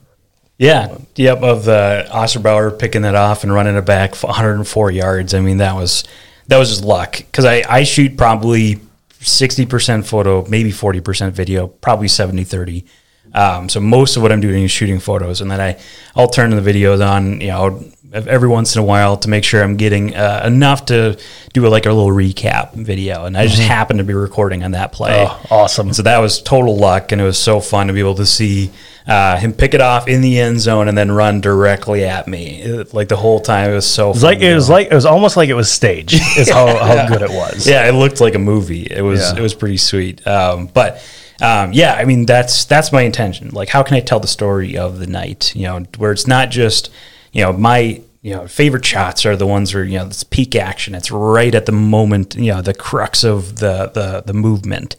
Yeah, 0.59 0.97
yep. 1.17 1.43
Of 1.43 1.65
the 1.65 2.07
Osterbauer 2.11 2.79
picking 2.79 3.03
that 3.03 3.15
off 3.15 3.43
and 3.43 3.53
running 3.53 3.77
it 3.77 3.85
back 3.85 4.15
104 4.23 4.91
yards. 4.91 5.35
I 5.35 5.41
mean, 5.41 5.59
that 5.59 5.75
was 5.75 6.05
that 6.49 6.59
was 6.59 6.71
just 6.71 6.85
luck 6.85 7.17
because 7.17 7.45
I 7.45 7.63
I 7.69 7.85
shoot 7.85 8.17
probably 8.17 8.81
60 9.21 9.67
percent 9.67 10.07
photo, 10.07 10.45
maybe 10.49 10.71
40 10.71 11.01
percent 11.01 11.35
video, 11.35 11.67
probably 11.67 12.09
70 12.09 12.45
30. 12.45 12.85
Um, 13.33 13.69
so 13.69 13.81
most 13.81 14.17
of 14.17 14.23
what 14.23 14.33
I'm 14.33 14.41
doing 14.41 14.65
is 14.65 14.71
shooting 14.71 14.99
photos, 14.99 15.41
and 15.41 15.51
then 15.51 15.61
I 15.61 15.81
I'll 16.17 16.29
turn 16.29 16.51
the 16.51 16.61
videos 16.61 17.07
on, 17.07 17.41
you 17.41 17.49
know, 17.49 17.85
every 18.13 18.49
once 18.49 18.75
in 18.77 18.83
a 18.83 18.85
while 18.85 19.17
to 19.19 19.29
make 19.29 19.45
sure 19.45 19.63
I'm 19.63 19.77
getting 19.77 20.15
uh, 20.15 20.43
enough 20.45 20.87
to 20.87 21.19
do 21.53 21.67
a, 21.67 21.69
like 21.69 21.87
a 21.87 21.93
little 21.93 22.11
recap 22.13 22.75
video, 22.75 23.25
and 23.25 23.37
I 23.37 23.47
just 23.47 23.63
happened 23.63 23.99
to 23.99 24.05
be 24.05 24.15
recording 24.15 24.63
on 24.65 24.73
that 24.73 24.93
play. 24.93 25.25
Oh, 25.29 25.47
awesome. 25.51 25.93
So 25.93 26.03
that 26.03 26.19
was 26.19 26.41
total 26.43 26.77
luck, 26.77 27.13
and 27.13 27.21
it 27.21 27.25
was 27.25 27.39
so 27.39 27.61
fun 27.61 27.87
to 27.89 27.93
be 27.93 28.01
able 28.01 28.17
to 28.17 28.27
see 28.27 28.71
uh, 29.07 29.37
him 29.39 29.53
pick 29.53 29.75
it 29.75 29.81
off 29.81 30.09
in 30.09 30.21
the 30.21 30.39
end 30.39 30.61
zone 30.61 30.87
and 30.87 30.97
then 30.97 31.11
run 31.11 31.41
directly 31.41 32.05
at 32.05 32.29
me. 32.29 32.61
It- 32.61 32.93
like 32.95 33.09
the 33.09 33.17
whole 33.17 33.41
time, 33.41 33.71
it 33.71 33.75
was 33.75 33.87
so. 33.87 34.11
it 34.11 34.15
was 34.15 34.23
like 34.23 34.41
it 34.41 34.55
was 34.55 34.69
like 34.69 34.89
it 34.91 34.95
was 34.95 35.07
almost 35.07 35.37
like 35.37 35.49
it 35.49 35.55
was 35.55 35.71
staged. 35.71 36.15
Is 36.37 36.49
how, 36.51 36.67
how 36.85 37.09
good 37.09 37.23
it 37.23 37.31
was. 37.31 37.67
yeah, 37.67 37.89
it 37.89 37.93
looked 37.93 38.21
like 38.21 38.35
a 38.35 38.39
movie. 38.39 38.83
It 38.91 39.03
was 39.03 39.21
Yeah. 39.21 39.39
it 39.39 39.43
was 39.43 39.55
pretty 39.55 39.77
sweet. 39.77 40.27
Um, 40.27 40.67
but 40.67 41.03
um, 41.41 41.73
yeah, 41.73 41.95
I 41.95 42.05
mean 42.05 42.27
that's 42.27 42.65
that's 42.67 42.93
my 42.93 43.03
intention. 43.03 43.51
Like, 43.51 43.69
how 43.69 43.83
can 43.83 43.97
I 43.97 44.01
tell 44.01 44.21
the 44.21 44.27
story 44.27 44.77
of 44.77 44.99
the 44.99 45.07
night? 45.07 45.55
You 45.57 45.63
know, 45.69 45.81
where 45.97 46.13
it's 46.13 46.27
not 46.27 46.51
just 46.51 46.91
you 47.33 47.43
know 47.43 47.53
my 47.53 48.03
you 48.23 48.35
know 48.35 48.47
favorite 48.47 48.85
shots 48.85 49.25
are 49.25 49.37
the 49.37 49.47
ones 49.47 49.75
where 49.75 49.85
you 49.85 49.99
know 49.99 50.07
it's 50.07 50.25
peak 50.25 50.55
action. 50.55 50.95
It's 50.95 51.11
right 51.11 51.55
at 51.55 51.67
the 51.67 51.73
moment. 51.73 52.35
You 52.35 52.55
know, 52.55 52.63
the 52.63 52.75
crux 52.75 53.25
of 53.25 53.57
the 53.57 53.91
the 53.93 54.23
the 54.27 54.35
movement. 54.35 54.97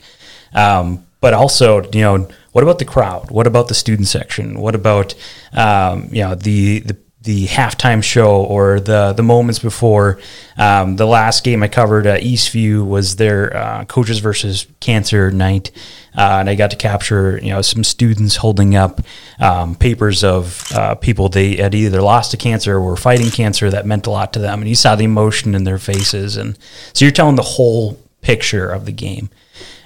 Um, 0.53 1.05
but 1.21 1.33
also, 1.35 1.83
you 1.91 2.01
know, 2.01 2.27
what 2.51 2.63
about 2.63 2.79
the 2.79 2.85
crowd? 2.85 3.29
What 3.29 3.45
about 3.45 3.67
the 3.67 3.75
student 3.75 4.07
section? 4.07 4.59
What 4.59 4.73
about 4.75 5.13
um, 5.53 6.09
you 6.11 6.23
know 6.23 6.35
the 6.35 6.79
the 6.79 6.97
the 7.23 7.45
halftime 7.47 8.03
show 8.03 8.43
or 8.43 8.79
the 8.79 9.13
the 9.13 9.21
moments 9.21 9.59
before 9.59 10.19
um, 10.57 10.95
the 10.95 11.05
last 11.05 11.43
game 11.43 11.61
I 11.61 11.67
covered 11.67 12.07
uh, 12.07 12.17
Eastview 12.17 12.85
was 12.85 13.17
their 13.17 13.55
uh, 13.55 13.85
coaches 13.85 14.19
versus 14.19 14.65
cancer 14.79 15.29
night, 15.29 15.71
uh, 16.17 16.37
and 16.39 16.49
I 16.49 16.55
got 16.55 16.71
to 16.71 16.77
capture 16.77 17.39
you 17.41 17.51
know 17.51 17.61
some 17.61 17.83
students 17.83 18.37
holding 18.37 18.75
up 18.75 19.01
um, 19.39 19.75
papers 19.75 20.23
of 20.23 20.63
uh, 20.73 20.95
people 20.95 21.29
they 21.29 21.57
had 21.57 21.75
either 21.75 22.01
lost 22.01 22.31
to 22.31 22.37
cancer 22.37 22.77
or 22.77 22.81
were 22.81 22.97
fighting 22.97 23.29
cancer 23.29 23.69
that 23.69 23.85
meant 23.85 24.07
a 24.07 24.11
lot 24.11 24.33
to 24.33 24.39
them, 24.39 24.59
and 24.59 24.69
you 24.69 24.75
saw 24.75 24.95
the 24.95 25.05
emotion 25.05 25.53
in 25.53 25.63
their 25.63 25.77
faces, 25.77 26.37
and 26.37 26.57
so 26.93 27.05
you're 27.05 27.11
telling 27.11 27.35
the 27.35 27.41
whole 27.43 27.99
picture 28.21 28.69
of 28.69 28.85
the 28.85 28.91
game. 28.91 29.29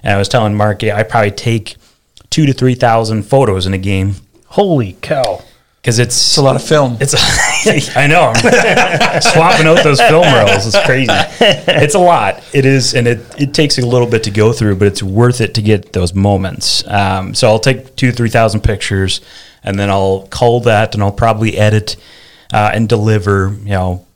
And 0.03 0.13
I 0.13 0.17
was 0.17 0.29
telling 0.29 0.55
Mark, 0.55 0.83
yeah, 0.83 0.95
I 0.95 1.03
probably 1.03 1.31
take 1.31 1.75
two 2.29 2.45
to 2.45 2.53
three 2.53 2.75
thousand 2.75 3.23
photos 3.23 3.65
in 3.65 3.73
a 3.73 3.77
game 3.77 4.15
Holy 4.55 4.93
cow! 5.01 5.41
Because 5.85 5.99
it's 5.99 6.15
It's 6.15 6.37
a 6.37 6.41
lot 6.41 6.55
of 6.55 6.63
film. 6.63 6.97
it's 6.99 7.13
I 7.95 8.07
know 8.07 8.33
I'm 8.35 9.21
swapping 9.21 9.67
out 9.67 9.83
those 9.83 10.01
film 10.01 10.25
rolls. 10.33 10.65
It's 10.65 10.83
crazy. 10.83 11.11
It's 11.39 11.93
a 11.93 11.99
lot. 11.99 12.43
It 12.53 12.65
is, 12.65 12.95
and 12.95 13.07
it 13.07 13.19
it 13.39 13.53
takes 13.53 13.77
a 13.77 13.85
little 13.85 14.07
bit 14.07 14.23
to 14.23 14.31
go 14.31 14.51
through, 14.51 14.77
but 14.77 14.87
it's 14.87 15.03
worth 15.03 15.41
it 15.41 15.53
to 15.53 15.61
get 15.61 15.93
those 15.93 16.15
moments. 16.15 16.83
Um, 16.87 17.35
so 17.35 17.49
I'll 17.49 17.59
take 17.59 17.95
two 17.95 18.11
three 18.11 18.29
thousand 18.29 18.61
pictures, 18.61 19.21
and 19.63 19.77
then 19.77 19.91
I'll 19.91 20.25
cull 20.31 20.61
that, 20.61 20.95
and 20.95 21.03
I'll 21.03 21.11
probably 21.11 21.55
edit 21.55 21.97
uh, 22.51 22.71
and 22.73 22.89
deliver. 22.89 23.55
You 23.59 23.69
know, 23.69 24.07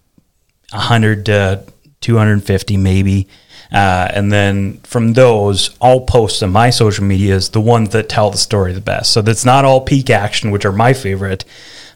hundred 0.72 1.28
to 1.28 1.66
two 2.02 2.18
hundred 2.18 2.34
and 2.34 2.44
fifty 2.44 2.78
maybe. 2.78 3.28
Uh, 3.72 4.10
and 4.14 4.32
then 4.32 4.80
from 4.80 5.14
those, 5.14 5.76
I'll 5.80 6.02
post 6.02 6.42
on 6.42 6.52
my 6.52 6.72
social 6.72 7.04
medias 7.04 7.50
the 7.50 7.62
ones 7.62 7.90
that 7.90 8.10
tell 8.10 8.32
the 8.32 8.38
story 8.38 8.74
the 8.74 8.82
best. 8.82 9.12
So 9.12 9.22
that's 9.22 9.46
not 9.46 9.64
all 9.64 9.82
peak 9.82 10.10
action, 10.10 10.50
which 10.50 10.66
are 10.66 10.72
my 10.72 10.94
favorite. 10.94 11.46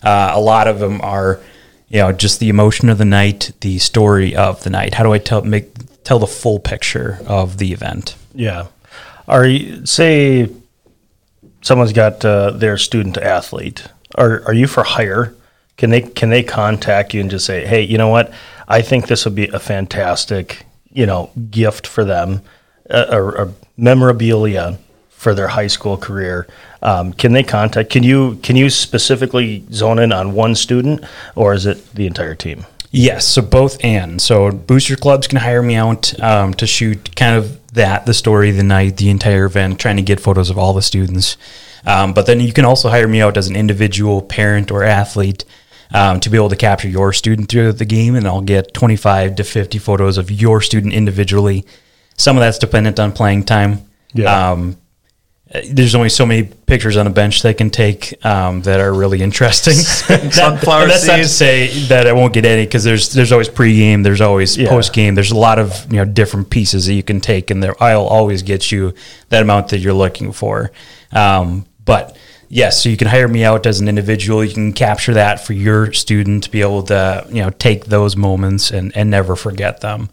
Uh, 0.04 0.32
a 0.36 0.40
lot 0.40 0.68
of 0.68 0.80
them 0.80 1.02
are, 1.02 1.40
you 1.90 2.00
know, 2.00 2.12
just 2.12 2.40
the 2.40 2.50
emotion 2.50 2.90
of 2.90 2.98
the 2.98 3.06
night, 3.06 3.54
the 3.62 3.80
story 3.80 4.36
of 4.36 4.64
the 4.64 4.70
night. 4.70 4.94
How 4.94 5.04
do 5.04 5.14
I 5.14 5.18
tell 5.18 5.42
make 5.42 5.72
tell 6.04 6.20
the 6.20 6.28
full 6.28 6.60
picture 6.60 7.20
of 7.26 7.58
the 7.58 7.72
event? 7.74 8.16
Yeah. 8.36 8.68
Are 9.28 9.46
you 9.46 9.86
say 9.86 10.50
someone's 11.62 11.94
got 11.94 12.24
uh, 12.24 12.52
their 12.52 12.78
student 12.78 13.18
athlete? 13.18 13.88
Are 14.16 14.44
are 14.46 14.54
you 14.54 14.68
for 14.68 14.84
hire? 14.84 15.34
Can 15.78 15.90
they 15.90 16.02
can 16.02 16.30
they 16.30 16.44
contact 16.44 17.14
you 17.14 17.22
and 17.22 17.32
just 17.32 17.46
say, 17.46 17.66
hey, 17.66 17.82
you 17.82 17.98
know 17.98 18.10
what? 18.10 18.32
I 18.68 18.82
think 18.82 19.08
this 19.08 19.26
would 19.26 19.36
be 19.36 19.48
a 19.48 19.60
fantastic, 19.60 20.66
you 20.94 21.06
know, 21.06 21.32
gift 21.50 21.88
for 21.88 22.04
them, 22.04 22.42
or, 22.90 23.38
or 23.38 23.54
memorabilia 23.78 24.78
for 25.10 25.34
their 25.34 25.48
high 25.48 25.68
school 25.68 25.98
career. 25.98 26.48
Um, 26.82 27.14
can 27.14 27.32
they 27.32 27.44
contact? 27.44 27.90
Can 27.90 28.04
you 28.04 28.36
can 28.44 28.56
you 28.56 28.70
specifically 28.70 29.64
zone 29.72 30.00
in 30.00 30.12
on 30.12 30.34
one 30.34 30.54
student, 30.56 31.04
or 31.36 31.54
is 31.54 31.66
it 31.66 31.96
the 31.96 32.06
entire 32.06 32.36
team? 32.36 32.66
Yes, 32.92 33.26
so 33.26 33.42
both 33.42 33.84
and. 33.84 34.22
So 34.22 34.52
booster 34.52 34.96
clubs 34.96 35.28
can 35.28 35.40
hire 35.40 35.64
me 35.64 35.76
out 35.76 36.20
um, 36.20 36.54
to 36.56 36.68
shoot 36.68 37.16
kind 37.16 37.36
of 37.36 37.60
that, 37.74 38.06
the 38.06 38.14
story, 38.14 38.52
the 38.52 38.62
night, 38.62 38.98
the 38.98 39.10
entire 39.10 39.46
event, 39.46 39.80
trying 39.80 39.96
to 39.96 40.04
get 40.04 40.20
photos 40.20 40.52
of 40.52 40.60
all 40.60 40.74
the 40.74 40.82
students. 40.84 41.36
Um, 41.88 42.14
but 42.14 42.28
then 42.28 42.40
you 42.40 42.54
can 42.54 42.66
also 42.66 42.90
hire 42.90 43.08
me 43.08 43.20
out 43.20 43.36
as 43.36 43.48
an 43.48 43.56
individual 43.56 44.22
parent 44.22 44.70
or 44.70 44.84
athlete 44.84 45.44
um, 45.94 46.20
to 46.22 46.30
be 46.30 46.38
able 46.38 46.50
to 46.50 46.56
capture 46.56 46.88
your 46.90 47.14
student 47.14 47.50
through 47.50 47.74
the 47.74 47.86
game, 47.86 48.16
and 48.16 48.28
I'll 48.28 48.42
get 48.42 48.74
25 48.74 49.36
to 49.38 49.44
50 49.44 49.78
photos 49.80 50.18
of 50.18 50.32
your 50.32 50.62
student 50.62 50.94
individually. 50.94 51.66
Some 52.18 52.36
of 52.38 52.42
that's 52.42 52.58
dependent 52.60 53.00
on 53.00 53.12
playing 53.12 53.44
time. 53.44 53.82
Yeah. 54.14 54.52
Um, 54.52 54.78
there's 55.70 55.94
only 55.94 56.10
so 56.10 56.26
many 56.26 56.44
pictures 56.46 56.98
on 56.98 57.06
a 57.06 57.12
bench 57.12 57.44
they 57.44 57.54
can 57.54 57.70
take 57.70 58.26
um, 58.26 58.62
that 58.64 58.80
are 58.80 58.92
really 58.92 59.22
interesting. 59.22 59.74
Sunflower 60.32 60.84
and 60.84 60.92
that's 60.92 61.06
not 61.06 61.18
to 61.18 61.24
seeds. 61.26 61.36
say 61.36 61.68
that 61.90 62.08
I 62.08 62.14
won't 62.14 62.34
get 62.34 62.44
any 62.46 62.66
because 62.66 62.84
there's 62.84 63.14
there's 63.14 63.32
always 63.32 63.50
pregame, 63.50 64.04
there's 64.04 64.22
always 64.22 64.58
Yeah. 64.58 64.70
postgame, 64.70 65.14
there's 65.14 65.30
a 65.30 65.38
lot 65.38 65.60
of 65.60 65.86
you 65.92 65.98
know 66.00 66.06
different 66.06 66.50
pieces 66.50 66.88
that 66.88 66.94
you 66.96 67.04
can 67.04 67.22
take, 67.22 67.52
and 67.52 67.62
there 67.62 67.76
I'll 67.84 68.08
always 68.08 68.42
get 68.42 68.72
you 68.72 68.96
that 69.30 69.44
amount 69.44 69.68
that 69.68 69.78
you're 69.80 69.94
looking 69.94 70.32
for. 70.32 70.72
Um, 71.12 71.68
but 71.86 72.18
yes, 72.54 72.82
so 72.82 72.90
you 72.90 72.98
can 72.98 73.08
hire 73.08 73.28
me 73.28 73.44
out 73.44 73.66
as 73.66 73.80
an 73.80 73.88
individual. 73.90 74.44
You 74.44 74.54
can 74.54 74.74
capture 74.74 75.14
that 75.16 75.46
for 75.46 75.54
your 75.54 75.92
student 75.92 76.44
to 76.44 76.52
be 76.52 76.62
able 76.62 76.84
to 76.84 77.26
you 77.30 77.42
know 77.42 77.50
take 77.50 77.86
those 77.86 78.16
moments 78.16 78.72
and 78.72 78.96
and 78.96 79.10
never 79.10 79.36
forget 79.36 79.82
them. 79.82 80.10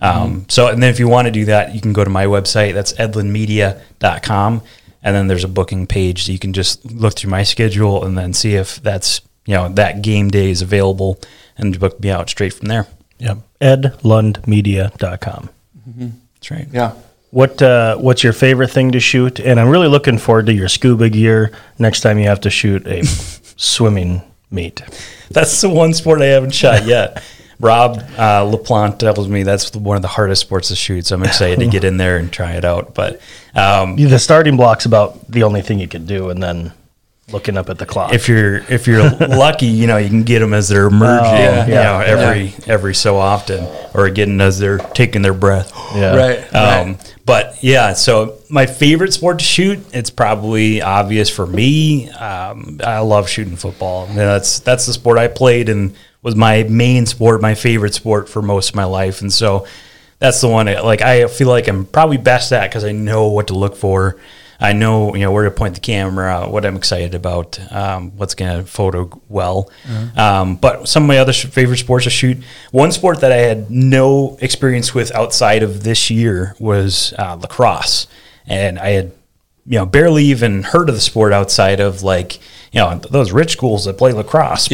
Um, 0.00 0.44
so 0.48 0.68
and 0.68 0.82
then 0.82 0.90
if 0.90 0.98
you 0.98 1.08
want 1.08 1.26
to 1.26 1.32
do 1.32 1.46
that, 1.46 1.74
you 1.74 1.80
can 1.80 1.92
go 1.92 2.04
to 2.04 2.10
my 2.10 2.26
website. 2.26 2.74
That's 2.74 2.92
edlundmedia.com. 2.94 4.62
And 5.02 5.14
then 5.14 5.26
there's 5.28 5.44
a 5.44 5.48
booking 5.48 5.86
page 5.86 6.24
So 6.24 6.32
you 6.32 6.38
can 6.38 6.54
just 6.54 6.84
look 6.90 7.14
through 7.14 7.30
my 7.30 7.42
schedule 7.42 8.04
and 8.04 8.16
then 8.16 8.32
see 8.32 8.54
if 8.54 8.82
that's 8.82 9.20
you 9.46 9.54
know 9.54 9.68
that 9.68 10.02
game 10.02 10.30
day 10.30 10.50
is 10.50 10.62
available 10.62 11.20
and 11.56 11.78
book 11.78 12.00
me 12.00 12.10
out 12.10 12.28
straight 12.28 12.52
from 12.54 12.68
there. 12.68 12.86
Yep. 13.18 13.38
edlundmedia.com. 13.60 15.50
That's 16.34 16.50
right. 16.50 16.68
Yeah. 16.72 16.94
What 17.34 17.60
uh, 17.60 17.96
what's 17.96 18.22
your 18.22 18.32
favorite 18.32 18.70
thing 18.70 18.92
to 18.92 19.00
shoot? 19.00 19.40
And 19.40 19.58
I'm 19.58 19.68
really 19.68 19.88
looking 19.88 20.18
forward 20.18 20.46
to 20.46 20.52
your 20.52 20.68
scuba 20.68 21.10
gear 21.10 21.50
next 21.80 22.02
time 22.02 22.20
you 22.20 22.26
have 22.28 22.42
to 22.42 22.50
shoot 22.50 22.86
a 22.86 23.02
swimming 23.56 24.22
meet. 24.52 24.82
That's 25.32 25.60
the 25.60 25.68
one 25.68 25.94
sport 25.94 26.22
I 26.22 26.26
haven't 26.26 26.52
shot 26.54 26.86
yet. 26.86 27.24
Rob 27.58 27.96
uh, 28.16 28.44
LaPlante 28.44 29.00
tells 29.00 29.28
me 29.28 29.42
that's 29.42 29.74
one 29.74 29.96
of 29.96 30.02
the 30.02 30.08
hardest 30.08 30.42
sports 30.42 30.68
to 30.68 30.76
shoot, 30.76 31.06
so 31.06 31.16
I'm 31.16 31.24
excited 31.24 31.58
to 31.58 31.66
get 31.66 31.82
in 31.82 31.96
there 31.96 32.18
and 32.18 32.32
try 32.32 32.52
it 32.52 32.64
out. 32.64 32.94
But 32.94 33.20
um, 33.56 33.96
The 33.96 34.18
starting 34.20 34.56
block's 34.56 34.86
about 34.86 35.28
the 35.28 35.42
only 35.42 35.60
thing 35.60 35.80
you 35.80 35.88
can 35.88 36.06
do, 36.06 36.30
and 36.30 36.40
then 36.40 36.72
looking 37.32 37.56
up 37.56 37.70
at 37.70 37.78
the 37.78 37.86
clock. 37.86 38.12
if 38.12 38.28
you're 38.28 38.56
if 38.70 38.86
you're 38.86 39.10
lucky, 39.20 39.66
you 39.66 39.86
know 39.86 39.96
you 39.96 40.08
can 40.08 40.24
get 40.24 40.40
them 40.40 40.54
as 40.54 40.68
they're 40.68 40.86
emerging, 40.86 41.34
yeah, 41.34 41.66
you 41.66 41.72
yeah, 41.72 41.82
know, 41.82 42.00
every 42.00 42.54
every 42.66 42.94
so 42.94 43.16
often, 43.16 43.66
or 43.94 44.08
getting 44.10 44.40
as 44.40 44.58
they're 44.58 44.78
taking 44.78 45.22
their 45.22 45.34
breath. 45.34 45.72
yeah. 45.94 46.14
Right. 46.14 46.54
Um, 46.54 46.98
but 47.26 47.62
yeah, 47.62 47.94
so 47.94 48.38
my 48.50 48.66
favorite 48.66 49.12
sport 49.12 49.38
to 49.38 49.44
shoot, 49.44 49.78
it's 49.94 50.10
probably 50.10 50.82
obvious 50.82 51.30
for 51.30 51.46
me. 51.46 52.10
Um, 52.10 52.80
I 52.84 52.98
love 52.98 53.28
shooting 53.28 53.56
football. 53.56 54.06
And 54.06 54.16
that's 54.16 54.60
that's 54.60 54.86
the 54.86 54.92
sport 54.92 55.18
I 55.18 55.28
played 55.28 55.68
and 55.68 55.96
was 56.22 56.36
my 56.36 56.64
main 56.64 57.06
sport, 57.06 57.40
my 57.40 57.54
favorite 57.54 57.94
sport 57.94 58.28
for 58.28 58.42
most 58.42 58.70
of 58.70 58.74
my 58.74 58.84
life. 58.84 59.22
And 59.22 59.32
so 59.32 59.66
that's 60.18 60.40
the 60.40 60.48
one. 60.48 60.66
Like 60.66 61.00
I 61.00 61.26
feel 61.28 61.48
like 61.48 61.66
I'm 61.66 61.86
probably 61.86 62.18
best 62.18 62.52
at 62.52 62.68
because 62.68 62.84
I 62.84 62.92
know 62.92 63.28
what 63.28 63.46
to 63.48 63.54
look 63.54 63.76
for. 63.76 64.16
I 64.64 64.72
know 64.72 65.14
you 65.14 65.20
know 65.20 65.30
where 65.30 65.44
to 65.44 65.50
point 65.50 65.74
the 65.74 65.80
camera, 65.80 66.48
what 66.48 66.64
I'm 66.64 66.76
excited 66.76 67.14
about, 67.14 67.60
um, 67.70 68.12
what's 68.16 68.34
going 68.34 68.58
to 68.58 68.64
photo 68.66 69.10
well. 69.28 69.70
Um, 70.16 70.56
but 70.56 70.88
some 70.88 71.02
of 71.02 71.06
my 71.08 71.18
other 71.18 71.32
sh- 71.32 71.46
favorite 71.46 71.76
sports 71.78 72.04
to 72.04 72.10
shoot. 72.10 72.38
One 72.70 72.90
sport 72.90 73.20
that 73.20 73.30
I 73.30 73.36
had 73.36 73.70
no 73.70 74.38
experience 74.40 74.94
with 74.94 75.14
outside 75.14 75.62
of 75.62 75.84
this 75.84 76.10
year 76.10 76.56
was 76.58 77.12
uh, 77.18 77.34
lacrosse, 77.34 78.06
and 78.46 78.78
I 78.78 78.90
had 78.90 79.12
you 79.66 79.78
know 79.78 79.86
barely 79.86 80.24
even 80.24 80.62
heard 80.62 80.88
of 80.88 80.94
the 80.94 81.00
sport 81.00 81.32
outside 81.32 81.80
of 81.80 82.02
like 82.02 82.36
you 82.72 82.80
know 82.80 82.98
those 83.10 83.32
rich 83.32 83.52
schools 83.52 83.84
that 83.84 83.98
play 83.98 84.12
lacrosse. 84.12 84.68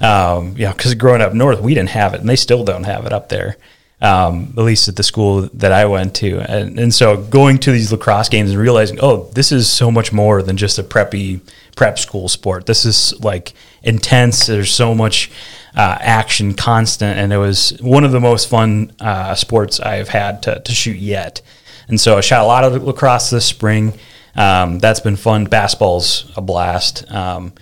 But, 0.00 0.06
um, 0.38 0.56
you 0.56 0.64
know, 0.66 0.72
because 0.72 0.94
growing 0.94 1.22
up 1.22 1.32
north, 1.32 1.60
we 1.60 1.74
didn't 1.74 1.90
have 1.90 2.12
it, 2.14 2.20
and 2.20 2.28
they 2.28 2.36
still 2.36 2.64
don't 2.64 2.84
have 2.84 3.06
it 3.06 3.12
up 3.12 3.28
there 3.28 3.56
um, 4.00 4.54
at 4.56 4.62
least 4.62 4.88
at 4.88 4.96
the 4.96 5.02
school 5.02 5.42
that 5.54 5.72
I 5.72 5.86
went 5.86 6.14
to. 6.16 6.38
And, 6.40 6.78
and 6.78 6.94
so 6.94 7.16
going 7.16 7.58
to 7.58 7.72
these 7.72 7.90
lacrosse 7.90 8.28
games 8.28 8.50
and 8.50 8.58
realizing, 8.58 8.98
oh, 9.00 9.28
this 9.34 9.50
is 9.50 9.70
so 9.70 9.90
much 9.90 10.12
more 10.12 10.42
than 10.42 10.56
just 10.56 10.78
a 10.78 10.82
preppy 10.82 11.40
prep 11.74 11.98
school 11.98 12.28
sport. 12.28 12.66
This 12.66 12.84
is 12.84 13.18
like 13.20 13.54
intense. 13.82 14.46
There's 14.46 14.70
so 14.70 14.94
much 14.94 15.30
uh, 15.76 15.98
action, 16.00 16.54
constant, 16.54 17.18
and 17.18 17.32
it 17.32 17.38
was 17.38 17.70
one 17.80 18.04
of 18.04 18.12
the 18.12 18.20
most 18.20 18.48
fun 18.48 18.92
uh, 19.00 19.34
sports 19.34 19.80
I've 19.80 20.08
had 20.08 20.42
to, 20.44 20.60
to 20.60 20.72
shoot 20.72 20.96
yet. 20.96 21.40
And 21.88 22.00
so 22.00 22.18
I 22.18 22.20
shot 22.20 22.42
a 22.42 22.46
lot 22.46 22.64
of 22.64 22.82
lacrosse 22.82 23.30
this 23.30 23.46
spring. 23.46 23.94
Um, 24.36 24.78
that's 24.78 25.00
been 25.00 25.16
fun. 25.16 25.46
Basketball's 25.46 26.30
a 26.36 26.40
blast. 26.40 27.10
Um, 27.10 27.52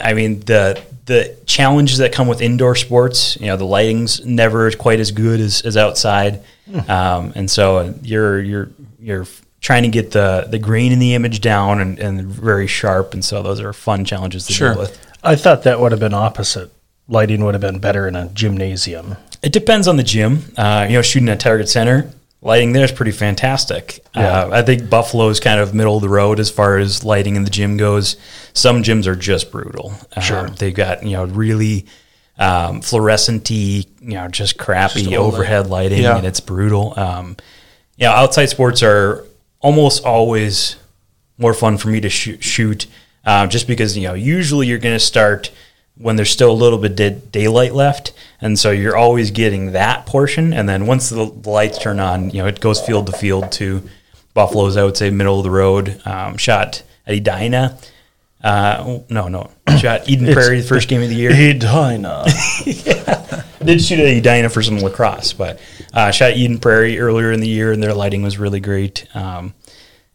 I 0.00 0.14
mean 0.14 0.40
the 0.40 0.80
the 1.10 1.36
challenges 1.44 1.98
that 1.98 2.12
come 2.12 2.28
with 2.28 2.40
indoor 2.40 2.76
sports. 2.76 3.36
You 3.40 3.48
know, 3.48 3.56
the 3.56 3.64
lighting's 3.66 4.24
never 4.24 4.70
quite 4.70 5.00
as 5.00 5.10
good 5.10 5.40
as, 5.40 5.60
as 5.62 5.76
outside, 5.76 6.42
um, 6.88 7.32
and 7.34 7.50
so 7.50 7.92
you're 8.02 8.40
you're 8.40 8.70
you're 9.00 9.26
trying 9.60 9.82
to 9.82 9.88
get 9.88 10.12
the 10.12 10.46
the 10.48 10.58
grain 10.58 10.92
in 10.92 11.00
the 11.00 11.14
image 11.14 11.40
down 11.40 11.80
and, 11.80 11.98
and 11.98 12.22
very 12.22 12.66
sharp. 12.68 13.12
And 13.12 13.24
so 13.24 13.42
those 13.42 13.60
are 13.60 13.72
fun 13.72 14.04
challenges 14.04 14.46
to 14.46 14.52
Sure. 14.52 14.72
deal 14.74 14.82
with. 14.82 14.98
I 15.22 15.34
thought 15.36 15.64
that 15.64 15.80
would 15.80 15.90
have 15.92 16.00
been 16.00 16.14
opposite. 16.14 16.70
Lighting 17.08 17.44
would 17.44 17.54
have 17.54 17.60
been 17.60 17.80
better 17.80 18.06
in 18.06 18.14
a 18.14 18.28
gymnasium. 18.28 19.16
It 19.42 19.52
depends 19.52 19.88
on 19.88 19.96
the 19.96 20.04
gym. 20.04 20.44
Uh, 20.56 20.86
you 20.88 20.94
know, 20.94 21.02
shooting 21.02 21.28
at 21.28 21.40
Target 21.40 21.68
Center, 21.68 22.08
lighting 22.42 22.72
there 22.72 22.84
is 22.84 22.92
pretty 22.92 23.10
fantastic. 23.12 24.04
Yeah. 24.14 24.42
Uh, 24.44 24.50
I 24.52 24.62
think 24.62 24.88
Buffalo 24.88 25.28
is 25.28 25.40
kind 25.40 25.60
of 25.60 25.74
middle 25.74 25.96
of 25.96 26.02
the 26.02 26.08
road 26.08 26.40
as 26.40 26.50
far 26.50 26.78
as 26.78 27.04
lighting 27.04 27.36
in 27.36 27.44
the 27.44 27.50
gym 27.50 27.76
goes. 27.76 28.16
Some 28.54 28.82
gyms 28.82 29.06
are 29.06 29.14
just 29.16 29.50
brutal. 29.52 29.92
Sure. 30.22 30.48
Um, 30.48 30.54
they've 30.56 30.74
got 30.74 31.02
you 31.04 31.12
know 31.12 31.24
really 31.24 31.86
um, 32.38 32.80
fluorescenty, 32.80 33.86
you 34.00 34.14
know, 34.14 34.28
just 34.28 34.56
crappy 34.58 35.02
Just 35.04 35.14
overhead 35.16 35.66
lighting, 35.66 36.02
Yeah. 36.02 36.16
and 36.16 36.26
it's 36.26 36.40
brutal. 36.40 36.94
Um, 36.98 37.36
you 37.96 38.06
know, 38.06 38.12
outside 38.12 38.46
sports 38.46 38.82
are 38.82 39.24
almost 39.60 40.04
always 40.04 40.76
more 41.36 41.52
fun 41.52 41.76
for 41.76 41.88
me 41.88 42.00
to 42.00 42.08
shoot, 42.08 42.42
shoot 42.42 42.86
uh, 43.26 43.46
just 43.46 43.66
because 43.66 43.96
you 43.96 44.08
know 44.08 44.14
usually 44.14 44.66
you're 44.66 44.78
going 44.78 44.94
to 44.96 45.04
start 45.04 45.50
when 46.00 46.16
there's 46.16 46.30
still 46.30 46.50
a 46.50 46.52
little 46.52 46.78
bit 46.78 46.96
da- 46.96 47.20
daylight 47.30 47.74
left, 47.74 48.12
and 48.40 48.58
so 48.58 48.70
you're 48.70 48.96
always 48.96 49.30
getting 49.30 49.72
that 49.72 50.06
portion, 50.06 50.52
and 50.52 50.68
then 50.68 50.86
once 50.86 51.10
the, 51.10 51.26
the 51.26 51.50
lights 51.50 51.78
turn 51.78 52.00
on, 52.00 52.30
you 52.30 52.38
know 52.38 52.46
it 52.46 52.60
goes 52.60 52.80
field 52.80 53.06
to 53.06 53.12
field 53.12 53.52
to 53.52 53.82
Buffalo's. 54.34 54.76
I 54.76 54.84
would 54.84 54.96
say 54.96 55.10
middle 55.10 55.38
of 55.38 55.44
the 55.44 55.50
road. 55.50 56.00
Um, 56.04 56.36
shot 56.36 56.82
at 57.06 57.14
Edina. 57.14 57.78
Uh, 58.42 59.00
no, 59.10 59.28
no, 59.28 59.50
shot 59.78 60.08
Eden 60.08 60.32
Prairie 60.32 60.60
the 60.60 60.66
first 60.66 60.88
game 60.88 61.02
of 61.02 61.08
the 61.08 61.14
year. 61.14 61.30
Edina. 61.30 62.24
did 63.64 63.82
shoot 63.82 63.98
at 63.98 64.06
Edina 64.06 64.48
for 64.48 64.62
some 64.62 64.78
lacrosse, 64.78 65.32
but 65.32 65.60
uh, 65.92 66.10
shot 66.10 66.32
Eden 66.32 66.58
Prairie 66.58 66.98
earlier 66.98 67.30
in 67.32 67.40
the 67.40 67.48
year, 67.48 67.72
and 67.72 67.82
their 67.82 67.94
lighting 67.94 68.22
was 68.22 68.38
really 68.38 68.60
great. 68.60 69.06
Um, 69.14 69.54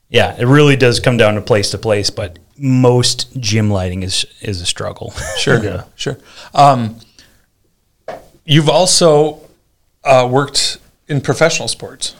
yeah, 0.09 0.35
it 0.39 0.45
really 0.45 0.75
does 0.75 0.99
come 0.99 1.17
down 1.17 1.35
to 1.35 1.41
place 1.41 1.71
to 1.71 1.77
place, 1.77 2.09
but 2.09 2.39
most 2.57 3.35
gym 3.39 3.69
lighting 3.69 4.03
is 4.03 4.25
is 4.41 4.61
a 4.61 4.65
struggle. 4.65 5.13
Sure. 5.37 5.63
Yeah. 5.63 5.83
Sure. 5.95 6.17
Um, 6.53 6.97
you've 8.45 8.69
also 8.69 9.41
uh, 10.03 10.27
worked 10.31 10.77
in 11.07 11.21
professional 11.21 11.67
sports. 11.67 12.15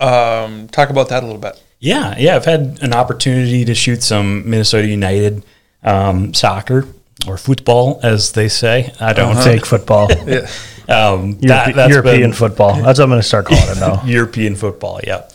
Um, 0.00 0.68
talk 0.68 0.90
about 0.90 1.08
that 1.08 1.22
a 1.22 1.26
little 1.26 1.40
bit. 1.40 1.62
yeah, 1.78 2.14
yeah, 2.18 2.36
I've 2.36 2.44
had 2.44 2.78
an 2.82 2.92
opportunity 2.92 3.64
to 3.64 3.74
shoot 3.74 4.02
some 4.02 4.48
Minnesota 4.48 4.86
United 4.88 5.44
um, 5.82 6.34
soccer 6.34 6.86
or 7.28 7.38
football, 7.38 8.00
as 8.02 8.32
they 8.32 8.48
say. 8.48 8.92
I 9.00 9.12
don't 9.12 9.36
Fake 9.36 9.66
football. 9.66 10.08
Yeah. 10.26 10.48
Um, 10.86 11.38
Europe- 11.40 11.40
that, 11.40 11.74
that's 11.76 11.90
European 11.94 12.20
been- 12.20 12.32
football. 12.34 12.74
That's 12.74 12.98
what 12.98 13.04
I'm 13.04 13.08
going 13.08 13.22
to 13.22 13.26
start 13.26 13.46
calling 13.46 13.64
it 13.70 13.80
now. 13.80 14.04
European 14.04 14.54
football. 14.54 15.00
Yeah, 15.02 15.26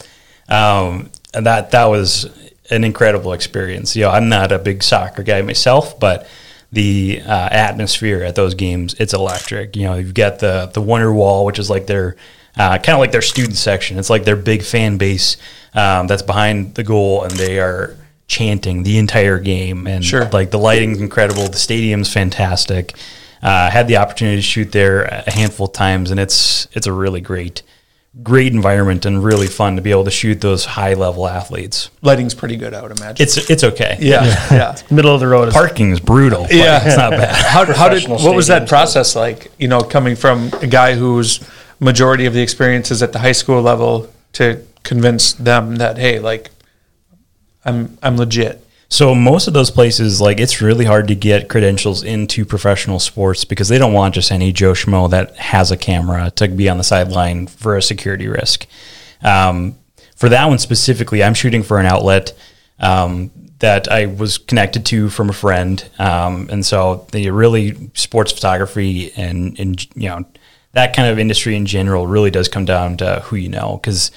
um, 0.47 1.09
and 1.33 1.47
that 1.47 1.71
that 1.71 1.85
was 1.85 2.29
an 2.69 2.83
incredible 2.83 3.33
experience. 3.33 3.95
You 3.95 4.03
know, 4.03 4.11
I'm 4.11 4.29
not 4.29 4.51
a 4.51 4.59
big 4.59 4.83
soccer 4.83 5.23
guy 5.23 5.41
myself, 5.41 5.99
but 5.99 6.27
the 6.71 7.21
uh, 7.25 7.49
atmosphere 7.51 8.23
at 8.23 8.35
those 8.35 8.53
games 8.53 8.93
it's 8.99 9.13
electric. 9.13 9.75
You 9.75 9.83
know, 9.83 9.95
you've 9.95 10.13
got 10.13 10.39
the 10.39 10.69
the 10.73 10.81
Wonder 10.81 11.11
Wall, 11.11 11.45
which 11.45 11.59
is 11.59 11.69
like 11.69 11.87
their 11.87 12.15
uh, 12.57 12.77
kind 12.77 12.89
of 12.95 12.99
like 12.99 13.11
their 13.11 13.21
student 13.21 13.55
section. 13.55 13.97
It's 13.97 14.09
like 14.09 14.23
their 14.23 14.35
big 14.35 14.63
fan 14.63 14.97
base 14.97 15.37
um, 15.73 16.07
that's 16.07 16.21
behind 16.21 16.75
the 16.75 16.83
goal, 16.83 17.23
and 17.23 17.31
they 17.31 17.59
are 17.59 17.95
chanting 18.27 18.83
the 18.83 18.97
entire 18.99 19.39
game, 19.39 19.87
and 19.87 20.05
Sure. 20.05 20.29
like 20.31 20.51
the 20.51 20.59
lighting's 20.59 21.01
incredible, 21.01 21.47
the 21.47 21.57
stadium's 21.57 22.11
fantastic. 22.13 22.93
Uh, 23.41 23.69
had 23.71 23.87
the 23.87 23.97
opportunity 23.97 24.37
to 24.37 24.41
shoot 24.41 24.71
there 24.71 25.03
a 25.03 25.31
handful 25.31 25.67
of 25.67 25.73
times, 25.73 26.11
and 26.11 26.19
it's 26.19 26.67
it's 26.73 26.85
a 26.87 26.93
really 26.93 27.21
great 27.21 27.63
great 28.23 28.53
environment 28.53 29.05
and 29.05 29.23
really 29.23 29.47
fun 29.47 29.75
to 29.75 29.81
be 29.81 29.91
able 29.91 30.03
to 30.03 30.11
shoot 30.11 30.41
those 30.41 30.65
high 30.65 30.93
level 30.95 31.27
athletes. 31.27 31.89
Lighting's 32.01 32.33
pretty 32.33 32.55
good, 32.57 32.73
I 32.73 32.81
would 32.81 32.91
imagine. 32.97 33.23
It's 33.23 33.49
it's 33.49 33.63
okay. 33.63 33.97
yeah, 33.99 34.23
yeah. 34.51 34.75
Middle 34.91 35.13
of 35.13 35.19
the 35.19 35.27
road 35.27 35.51
Parking's 35.53 35.99
brutal. 35.99 36.43
But 36.43 36.53
Yeah. 36.53 36.85
it's 36.85 36.97
not 36.97 37.11
bad. 37.11 37.35
How, 37.35 37.65
how 37.73 37.89
did 37.89 38.07
what 38.07 38.35
was 38.35 38.47
that 38.47 38.63
stadiums. 38.63 38.67
process 38.69 39.15
like? 39.15 39.51
You 39.59 39.67
know, 39.67 39.81
coming 39.81 40.15
from 40.15 40.51
a 40.61 40.67
guy 40.67 40.95
whose 40.95 41.39
majority 41.79 42.25
of 42.25 42.33
the 42.33 42.41
experience 42.41 42.91
is 42.91 43.01
at 43.03 43.13
the 43.13 43.19
high 43.19 43.31
school 43.31 43.61
level 43.61 44.11
to 44.33 44.63
convince 44.83 45.33
them 45.33 45.75
that 45.77 45.97
hey, 45.97 46.19
like, 46.19 46.49
I'm 47.63 47.97
I'm 48.01 48.17
legit. 48.17 48.65
So 48.91 49.13
most 49.13 49.47
of 49.47 49.53
those 49.53 49.69
places, 49.69 50.19
like 50.19 50.39
it's 50.39 50.61
really 50.61 50.83
hard 50.83 51.07
to 51.09 51.15
get 51.15 51.47
credentials 51.47 52.03
into 52.03 52.43
professional 52.43 52.99
sports 52.99 53.45
because 53.45 53.69
they 53.69 53.77
don't 53.77 53.93
want 53.93 54.15
just 54.15 54.31
any 54.31 54.51
Joe 54.51 54.73
Schmo 54.73 55.09
that 55.11 55.35
has 55.35 55.71
a 55.71 55.77
camera 55.77 56.31
to 56.31 56.47
be 56.47 56.67
on 56.67 56.79
the 56.79 56.83
sideline 56.83 57.45
for 57.45 57.77
a 57.77 57.83
security 57.83 58.27
risk. 58.27 58.65
Um, 59.21 59.77
for 60.15 60.27
that 60.29 60.45
one 60.47 60.57
specifically, 60.57 61.23
I'm 61.23 61.35
shooting 61.35 61.61
for 61.61 61.79
an 61.79 61.85
outlet 61.85 62.33
um, 62.79 63.29
that 63.59 63.91
I 63.91 64.07
was 64.07 64.39
connected 64.39 64.87
to 64.87 65.09
from 65.09 65.29
a 65.29 65.33
friend, 65.33 65.87
um, 65.99 66.47
and 66.49 66.65
so 66.65 67.05
the 67.11 67.29
really 67.29 67.91
sports 67.93 68.31
photography 68.31 69.11
and 69.15 69.57
and 69.59 69.95
you 69.95 70.09
know 70.09 70.25
that 70.71 70.95
kind 70.95 71.09
of 71.09 71.19
industry 71.19 71.55
in 71.55 71.65
general 71.65 72.07
really 72.07 72.31
does 72.31 72.47
come 72.47 72.65
down 72.65 72.97
to 72.97 73.21
who 73.25 73.35
you 73.35 73.49
know 73.49 73.79
because 73.81 74.11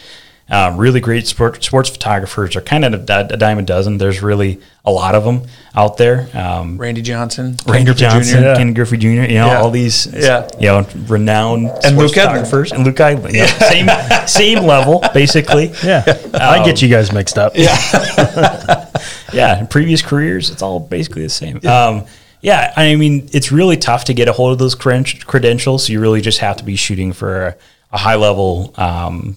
uh, 0.53 0.73
really 0.77 1.01
great 1.01 1.27
sport, 1.27 1.65
sports 1.65 1.89
photographers 1.89 2.55
are 2.55 2.61
kind 2.61 2.85
of 2.85 3.09
a, 3.11 3.27
a 3.31 3.37
dime 3.39 3.59
a 3.59 3.63
dozen. 3.63 3.97
There's 3.99 4.23
really 4.23 4.61
a 4.85 4.93
lot 4.93 5.15
of 5.15 5.25
them 5.25 5.43
out 5.75 5.97
there. 5.97 6.29
Um, 6.35 6.77
Randy 6.77 7.01
Johnson, 7.03 7.57
Ken 7.57 7.73
Randy 7.73 7.85
Griffey 7.87 8.01
Johnson, 8.01 8.43
yeah. 8.43 8.55
Ken 8.57 8.75
Griffey 8.75 8.99
Jr., 8.99 9.07
you 9.09 9.17
know, 9.17 9.47
Yeah. 9.47 9.61
all 9.63 9.71
these, 9.71 10.07
Yeah. 10.13 10.47
you 10.61 10.67
know, 10.67 10.87
renowned 11.09 11.69
And 11.69 11.83
sports 11.83 11.97
Luke 11.97 12.13
Edlund. 12.13 12.15
photographers. 12.45 12.73
And 12.73 12.85
Luke 12.85 12.97
Edlund, 12.97 13.33
yeah. 13.33 13.47
same, 13.47 14.27
same 14.29 14.65
level, 14.67 15.03
basically. 15.15 15.73
yeah. 15.85 16.05
I 16.35 16.63
get 16.65 16.83
you 16.83 16.89
guys 16.89 17.13
mixed 17.13 17.39
up. 17.39 17.53
Yeah. 17.57 17.75
yeah, 19.33 19.59
in 19.61 19.67
previous 19.69 20.03
careers, 20.03 20.51
it's 20.51 20.63
all 20.63 20.81
basically 20.81 21.23
the 21.23 21.31
same. 21.31 21.61
Yeah. 21.63 21.87
Um, 21.87 22.05
yeah, 22.43 22.73
I 22.77 22.97
mean, 22.97 23.29
it's 23.33 23.53
really 23.53 23.77
tough 23.77 24.05
to 24.07 24.15
get 24.15 24.29
a 24.29 24.33
hold 24.33 24.53
of 24.53 24.59
those 24.59 24.75
creden- 24.75 25.25
credentials. 25.25 25.89
You 25.89 26.01
really 26.01 26.21
just 26.21 26.41
have 26.41 26.57
to 26.59 26.65
be 26.65 26.75
shooting 26.77 27.13
for 27.13 27.47
a, 27.47 27.57
a 27.93 27.99
high 27.99 28.17
level 28.17 28.75
um, 28.77 29.37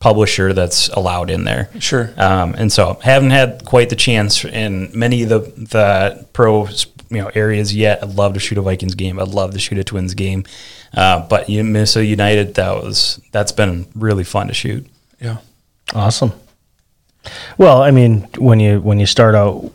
publisher 0.00 0.52
that's 0.52 0.88
allowed 0.90 1.28
in 1.30 1.44
there. 1.44 1.68
Sure. 1.80 2.10
Um, 2.16 2.54
and 2.56 2.72
so, 2.72 2.98
haven't 3.02 3.30
had 3.30 3.64
quite 3.64 3.88
the 3.90 3.96
chance 3.96 4.44
in 4.44 4.90
many 4.94 5.22
of 5.24 5.28
the 5.28 5.38
the 5.56 6.26
pro 6.32 6.66
you 7.10 7.20
know 7.22 7.30
areas 7.34 7.74
yet. 7.74 8.02
I'd 8.02 8.14
love 8.14 8.34
to 8.34 8.40
shoot 8.40 8.58
a 8.58 8.62
Vikings 8.62 8.94
game. 8.94 9.18
I'd 9.18 9.28
love 9.28 9.52
to 9.52 9.58
shoot 9.58 9.78
a 9.78 9.84
Twins 9.84 10.14
game. 10.14 10.44
Uh, 10.94 11.26
but 11.28 11.48
you- 11.50 11.64
Minnesota 11.64 12.06
United, 12.06 12.54
that 12.54 12.72
was 12.82 13.20
that's 13.32 13.52
been 13.52 13.86
really 13.94 14.24
fun 14.24 14.48
to 14.48 14.54
shoot. 14.54 14.86
Yeah. 15.20 15.38
Awesome. 15.94 16.32
Well, 17.58 17.82
I 17.82 17.90
mean, 17.90 18.28
when 18.38 18.60
you 18.60 18.80
when 18.80 18.98
you 19.00 19.06
start 19.06 19.34
out 19.34 19.72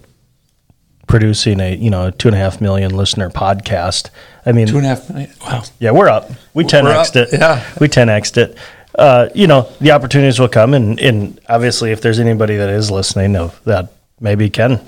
producing 1.08 1.60
a 1.60 1.76
you 1.76 1.90
know 1.90 2.08
a 2.08 2.12
two 2.12 2.28
and 2.30 2.36
a 2.36 2.40
half 2.40 2.62
million 2.62 2.96
listener 2.96 3.30
podcast, 3.30 4.10
I 4.46 4.52
mean, 4.54 4.68
Two 4.68 4.78
and 4.78 4.86
a 4.86 4.90
half 4.90 5.10
million. 5.10 5.32
Wow. 5.42 5.64
yeah, 5.80 5.92
we're 5.92 6.08
up. 6.10 6.32
We 6.54 6.64
ten 6.64 6.86
We're 6.86 6.94
xed 6.94 7.16
it. 7.16 7.30
yeah. 7.34 7.68
we 7.80 7.88
ten 7.88 8.08
xed 8.08 8.38
it. 8.38 8.58
Uh, 8.98 9.30
you 9.34 9.48
know, 9.48 9.68
the 9.82 9.92
opportunities 9.92 10.40
will 10.40 10.48
come, 10.50 10.74
and, 10.74 11.00
and 11.00 11.40
obviously, 11.50 11.92
if 11.92 12.02
there's 12.02 12.20
anybody 12.20 12.56
that 12.58 12.70
is 12.70 12.92
listening 12.92 13.36
of 13.36 13.60
that 13.66 13.92
maybe 14.20 14.50
can 14.50 14.80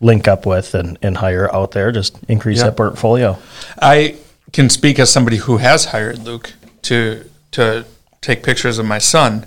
link 0.00 0.28
up 0.28 0.46
with 0.46 0.74
and, 0.74 0.98
and 1.02 1.16
hire 1.16 1.52
out 1.54 1.72
there, 1.72 1.90
just 1.92 2.18
increase 2.28 2.58
Yeah. 2.58 2.64
that 2.66 2.76
portfolio. 2.76 3.38
I 3.82 4.16
can 4.52 4.70
speak 4.70 4.98
as 4.98 5.10
somebody 5.10 5.36
who 5.38 5.56
has 5.58 5.86
hired 5.86 6.20
Luke 6.20 6.52
to 6.82 7.28
to 7.52 7.84
take 8.20 8.42
pictures 8.44 8.78
of 8.78 8.86
my 8.86 8.98
son, 8.98 9.44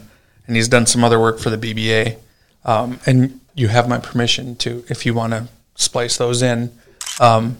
and 0.47 0.55
he's 0.55 0.67
done 0.67 0.85
some 0.85 1.03
other 1.03 1.19
work 1.19 1.39
for 1.39 1.49
the 1.49 1.57
BBA. 1.57 2.17
Um, 2.65 2.99
and 3.05 3.39
you 3.55 3.67
have 3.69 3.87
my 3.87 3.97
permission 3.99 4.55
to, 4.57 4.83
if 4.89 5.05
you 5.05 5.13
want 5.13 5.31
to 5.33 5.47
splice 5.75 6.17
those 6.17 6.41
in. 6.41 6.71
Um, 7.19 7.57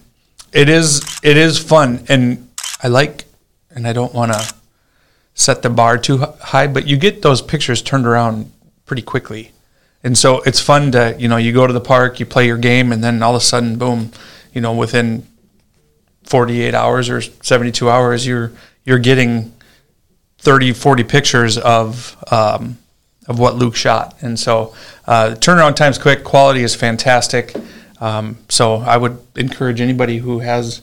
it 0.52 0.68
is 0.70 1.02
it 1.24 1.38
is 1.38 1.58
fun, 1.60 2.04
and 2.10 2.50
I 2.82 2.88
like, 2.90 3.26
and 3.72 3.88
I 3.88 3.94
don't 3.94 4.14
want 4.14 4.34
to 4.34 4.54
set 5.36 5.62
the 5.62 5.70
bar 5.70 5.98
too 5.98 6.18
high, 6.42 6.68
but 6.68 6.88
you 6.88 6.98
get 6.98 7.22
those 7.22 7.42
pictures 7.42 7.82
turned 7.82 8.06
around 8.06 8.52
pretty 8.86 9.02
quickly. 9.02 9.52
And 10.04 10.18
so 10.18 10.42
it's 10.42 10.60
fun 10.60 10.92
to, 10.92 11.16
you 11.18 11.28
know, 11.28 11.38
you 11.38 11.54
go 11.54 11.66
to 11.66 11.74
the 11.74 11.82
park, 11.82 12.20
you 12.20 12.26
play 12.26 12.46
your 12.46 12.58
game, 12.58 12.92
and 12.92 13.04
then 13.04 13.24
all 13.24 13.36
of 13.36 13.42
a 13.42 13.46
sudden, 13.46 13.78
boom, 13.78 14.12
you 14.54 14.62
know, 14.62 14.74
within 14.74 15.26
48 16.26 16.74
hours 16.74 17.10
or 17.10 17.22
72 17.22 17.90
hours, 17.90 18.26
you're 18.28 18.52
you're 18.86 19.00
getting 19.00 19.54
30, 20.40 20.74
40 20.74 21.04
pictures 21.06 21.58
of 21.58 22.18
um, 22.32 22.78
of 23.28 23.40
what 23.40 23.56
Luke 23.56 23.76
shot. 23.76 24.18
And 24.22 24.38
so 24.38 24.76
uh, 25.08 25.36
turnaround 25.40 25.76
time's 25.76 25.98
quick, 25.98 26.24
quality 26.24 26.64
is 26.64 26.76
fantastic. 26.76 27.56
Um, 28.02 28.38
so 28.50 28.76
I 28.76 28.98
would 28.98 29.18
encourage 29.38 29.80
anybody 29.80 30.18
who 30.18 30.40
has 30.40 30.82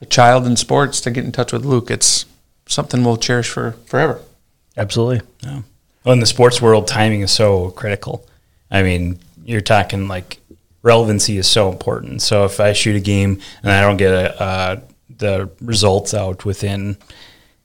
a 0.00 0.06
child 0.06 0.46
in 0.46 0.56
sports 0.56 1.00
to 1.02 1.10
get 1.10 1.24
in 1.24 1.32
touch 1.32 1.52
with 1.52 1.66
Luke. 1.66 1.90
It's 1.90 2.24
something 2.66 3.04
we'll 3.04 3.16
cherish 3.16 3.48
for 3.48 3.72
forever. 3.86 4.20
Absolutely. 4.76 5.26
Yeah. 5.42 5.62
Well, 6.04 6.14
in 6.14 6.20
the 6.20 6.26
sports 6.26 6.60
world, 6.60 6.88
timing 6.88 7.20
is 7.20 7.30
so 7.30 7.70
critical. 7.70 8.26
I 8.70 8.82
mean, 8.82 9.18
you're 9.44 9.60
talking 9.60 10.08
like 10.08 10.38
relevancy 10.82 11.36
is 11.36 11.46
so 11.46 11.70
important. 11.70 12.22
So 12.22 12.44
if 12.44 12.58
I 12.58 12.72
shoot 12.72 12.96
a 12.96 13.00
game 13.00 13.40
and 13.62 13.70
I 13.70 13.80
don't 13.82 13.96
get 13.96 14.12
a, 14.12 14.42
uh, 14.42 14.80
the 15.18 15.50
results 15.60 16.14
out 16.14 16.44
within, 16.44 16.96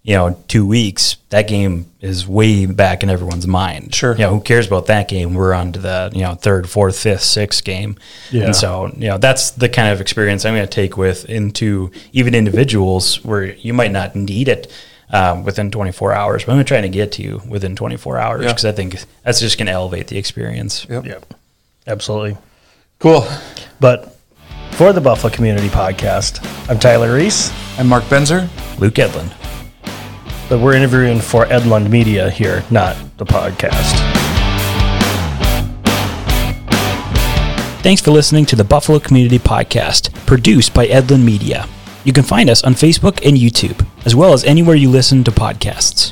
you 0.08 0.14
know, 0.14 0.42
two 0.48 0.66
weeks, 0.66 1.18
that 1.32 1.50
game 1.50 1.86
is 2.00 2.26
way 2.26 2.66
back 2.66 3.04
in 3.04 3.10
everyone's 3.10 3.46
mind. 3.46 3.94
Sure. 3.94 4.14
You 4.14 4.20
know, 4.20 4.30
who 4.36 4.40
cares 4.40 4.66
about 4.66 4.86
that 4.86 5.10
game? 5.10 5.34
We're 5.34 5.54
on 5.54 5.74
to 5.74 5.80
the, 5.80 6.10
you 6.14 6.22
know, 6.22 6.34
third, 6.36 6.70
fourth, 6.70 6.98
fifth, 6.98 7.24
sixth 7.24 7.66
game. 7.66 7.98
Yeah. 8.32 8.46
And 8.46 8.56
so, 8.56 8.88
you 8.96 9.10
know, 9.10 9.18
that's 9.18 9.52
the 9.52 9.68
kind 9.68 9.90
of 9.92 10.00
experience 10.00 10.46
I'm 10.46 10.54
going 10.56 10.66
to 10.66 10.72
take 10.74 10.96
with 10.96 11.26
into 11.26 11.92
even 12.14 12.36
individuals 12.36 13.22
where 13.26 13.44
you 13.56 13.74
might 13.74 13.92
not 13.92 14.16
need 14.16 14.48
it 14.48 14.72
um, 15.12 15.44
within 15.44 15.72
24 15.72 16.14
hours, 16.14 16.46
but 16.46 16.54
I'm 16.56 16.64
trying 16.64 16.84
to 16.84 16.90
get 16.90 17.12
to 17.14 17.22
you 17.22 17.42
within 17.46 17.76
24 17.76 18.18
hours 18.18 18.44
Yeah. 18.44 18.48
because 18.52 18.64
I 18.64 18.72
think 18.72 18.96
that's 19.24 19.42
just 19.42 19.58
going 19.58 19.68
to 19.68 19.74
elevate 19.74 20.08
the 20.08 20.18
experience. 20.18 20.88
Yep. 20.90 21.06
Yep. 21.06 21.34
Absolutely. 21.86 22.38
Cool. 23.00 23.28
But 23.82 24.18
for 24.72 24.94
the 24.94 25.02
Buffalo 25.02 25.34
Community 25.34 25.68
Podcast, 25.68 26.40
I'm 26.70 26.80
Tyler 26.80 27.14
Reese, 27.14 27.52
I'm 27.78 27.88
Mark 27.88 28.06
Benzer. 28.06 28.48
Luke 28.80 28.94
Edlund. 28.94 29.34
But 30.50 30.60
we're 30.60 30.76
interviewing 30.76 31.20
for 31.20 31.46
Edlund 31.46 31.90
Media 31.90 32.30
here, 32.30 32.64
not 32.72 32.96
the 33.18 33.26
podcast. 33.26 33.94
Thanks 37.84 38.02
for 38.02 38.12
listening 38.12 38.46
to 38.48 38.56
the 38.56 38.64
Buffalo 38.64 39.00
Community 39.00 39.40
Podcast, 39.40 40.14
produced 40.26 40.74
by 40.74 40.88
Edlund 40.88 41.24
Media. 41.24 41.68
You 42.06 42.14
can 42.14 42.24
find 42.24 42.50
us 42.50 42.64
on 42.64 42.74
Facebook 42.74 43.26
and 43.28 43.38
YouTube, 43.38 43.86
as 44.06 44.16
well 44.16 44.32
as 44.32 44.46
anywhere 44.46 44.76
you 44.76 44.90
listen 44.90 45.24
to 45.26 45.32
podcasts. 45.32 46.12